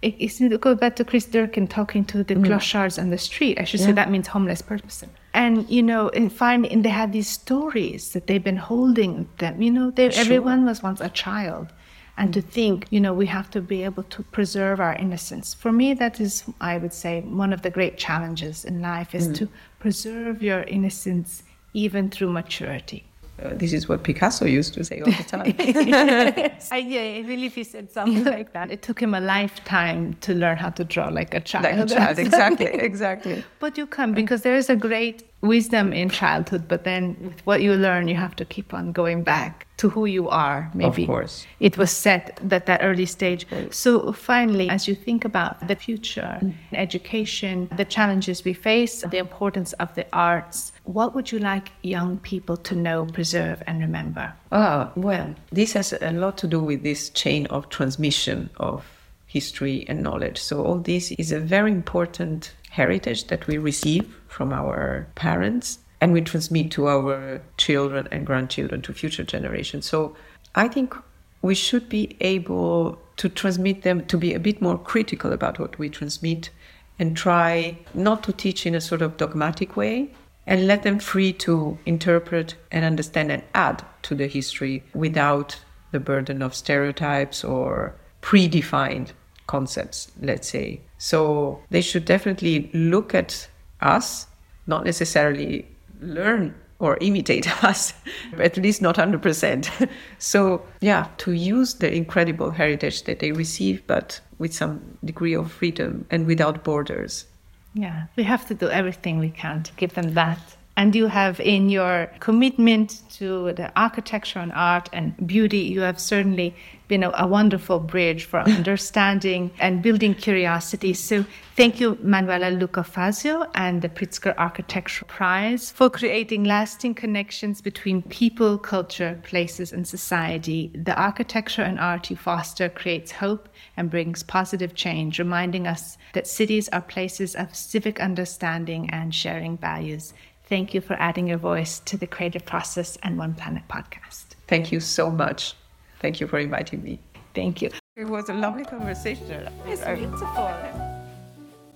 [0.02, 2.46] of it, go back to Chris Dercon talking to the mm.
[2.46, 3.58] clochards on the street.
[3.58, 3.86] I should yeah.
[3.86, 5.10] say that means homeless person.
[5.34, 9.60] And you know, and finally, and they had these stories that they've been holding them.
[9.62, 10.20] You know, they, sure.
[10.20, 11.68] everyone was once a child,
[12.16, 12.34] and mm.
[12.34, 15.54] to think, you know, we have to be able to preserve our innocence.
[15.54, 19.28] For me, that is, I would say, one of the great challenges in life is
[19.28, 19.36] mm.
[19.36, 21.42] to preserve your innocence
[21.74, 23.04] even through maturity.
[23.40, 25.54] Uh, this is what Picasso used to say all the time.
[26.72, 28.72] I, yeah, I believe he said something like that.
[28.72, 31.64] It took him a lifetime to learn how to draw like a child.
[31.64, 33.44] Like a child, exactly, exactly.
[33.60, 37.62] But you can because there is a great wisdom in childhood, but then with what
[37.62, 40.70] you learn, you have to keep on going back to who you are.
[40.74, 43.46] Maybe of course it was set at that early stage.
[43.70, 46.54] So finally, as you think about the future, mm.
[46.72, 52.18] education, the challenges we face, the importance of the arts, what would you like young
[52.18, 54.32] people to know, preserve, and remember?
[54.50, 58.84] Oh well, this has a lot to do with this chain of transmission of
[59.26, 60.38] history and knowledge.
[60.38, 66.12] So all this is a very important heritage that we receive from our parents and
[66.12, 69.86] we transmit to our children and grandchildren to future generations.
[69.86, 70.16] So
[70.54, 70.94] I think
[71.42, 75.78] we should be able to transmit them to be a bit more critical about what
[75.78, 76.50] we transmit
[76.98, 80.10] and try not to teach in a sort of dogmatic way
[80.46, 85.58] and let them free to interpret and understand and add to the history without
[85.90, 89.12] the burden of stereotypes or predefined
[89.46, 90.80] concepts, let's say.
[90.98, 93.48] So they should definitely look at
[93.80, 94.26] us,
[94.66, 95.66] not necessarily
[96.00, 97.94] learn or imitate us,
[98.38, 99.88] at least not 100%.
[100.18, 105.50] so, yeah, to use the incredible heritage that they receive, but with some degree of
[105.50, 107.26] freedom and without borders.
[107.74, 111.40] Yeah, we have to do everything we can to give them that and you have
[111.40, 116.54] in your commitment to the architecture and art and beauty, you have certainly
[116.86, 120.94] been a, a wonderful bridge for understanding and building curiosity.
[120.94, 121.24] So
[121.56, 128.00] thank you, Manuela Luca Dazio and the Pritzker Architectural Prize for creating lasting connections between
[128.02, 130.70] people, culture, places, and society.
[130.74, 136.28] The architecture and art you foster creates hope and brings positive change, reminding us that
[136.28, 140.14] cities are places of civic understanding and sharing values.
[140.48, 144.34] Thank you for adding your voice to the creative process and One Planet podcast.
[144.46, 145.54] Thank you so much.
[146.00, 147.00] Thank you for inviting me.
[147.34, 147.70] Thank you.
[147.96, 149.46] It was a lovely conversation.
[149.66, 150.54] It's beautiful.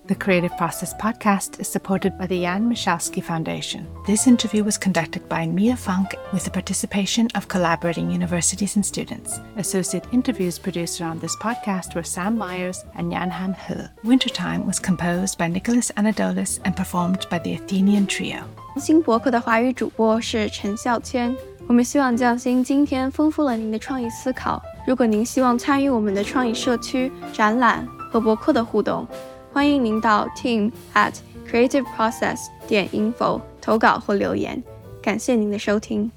[0.05, 3.87] The Creative Process podcast is supported by the Jan Michalski Foundation.
[4.05, 9.39] This interview was conducted by Mia Funk with the participation of collaborating universities and students.
[9.55, 13.75] Associate interviews produced around this podcast were Sam Myers and Jan Han He.
[14.03, 18.43] Wintertime was composed by Nicholas Anadolus and performed by the Athenian Trio.
[18.77, 21.35] 新博客的华语主播是陈孝谦。
[21.67, 24.61] 我们希望匠心今天丰富了您的创意思考。
[24.85, 29.07] 如果您希望参与我们的创意社区、展览和博客的互动，
[29.53, 31.13] 欢迎您到 team at
[31.49, 34.61] creativeprocess 点 info 投稿或留言。
[35.01, 36.11] 感谢您的收听。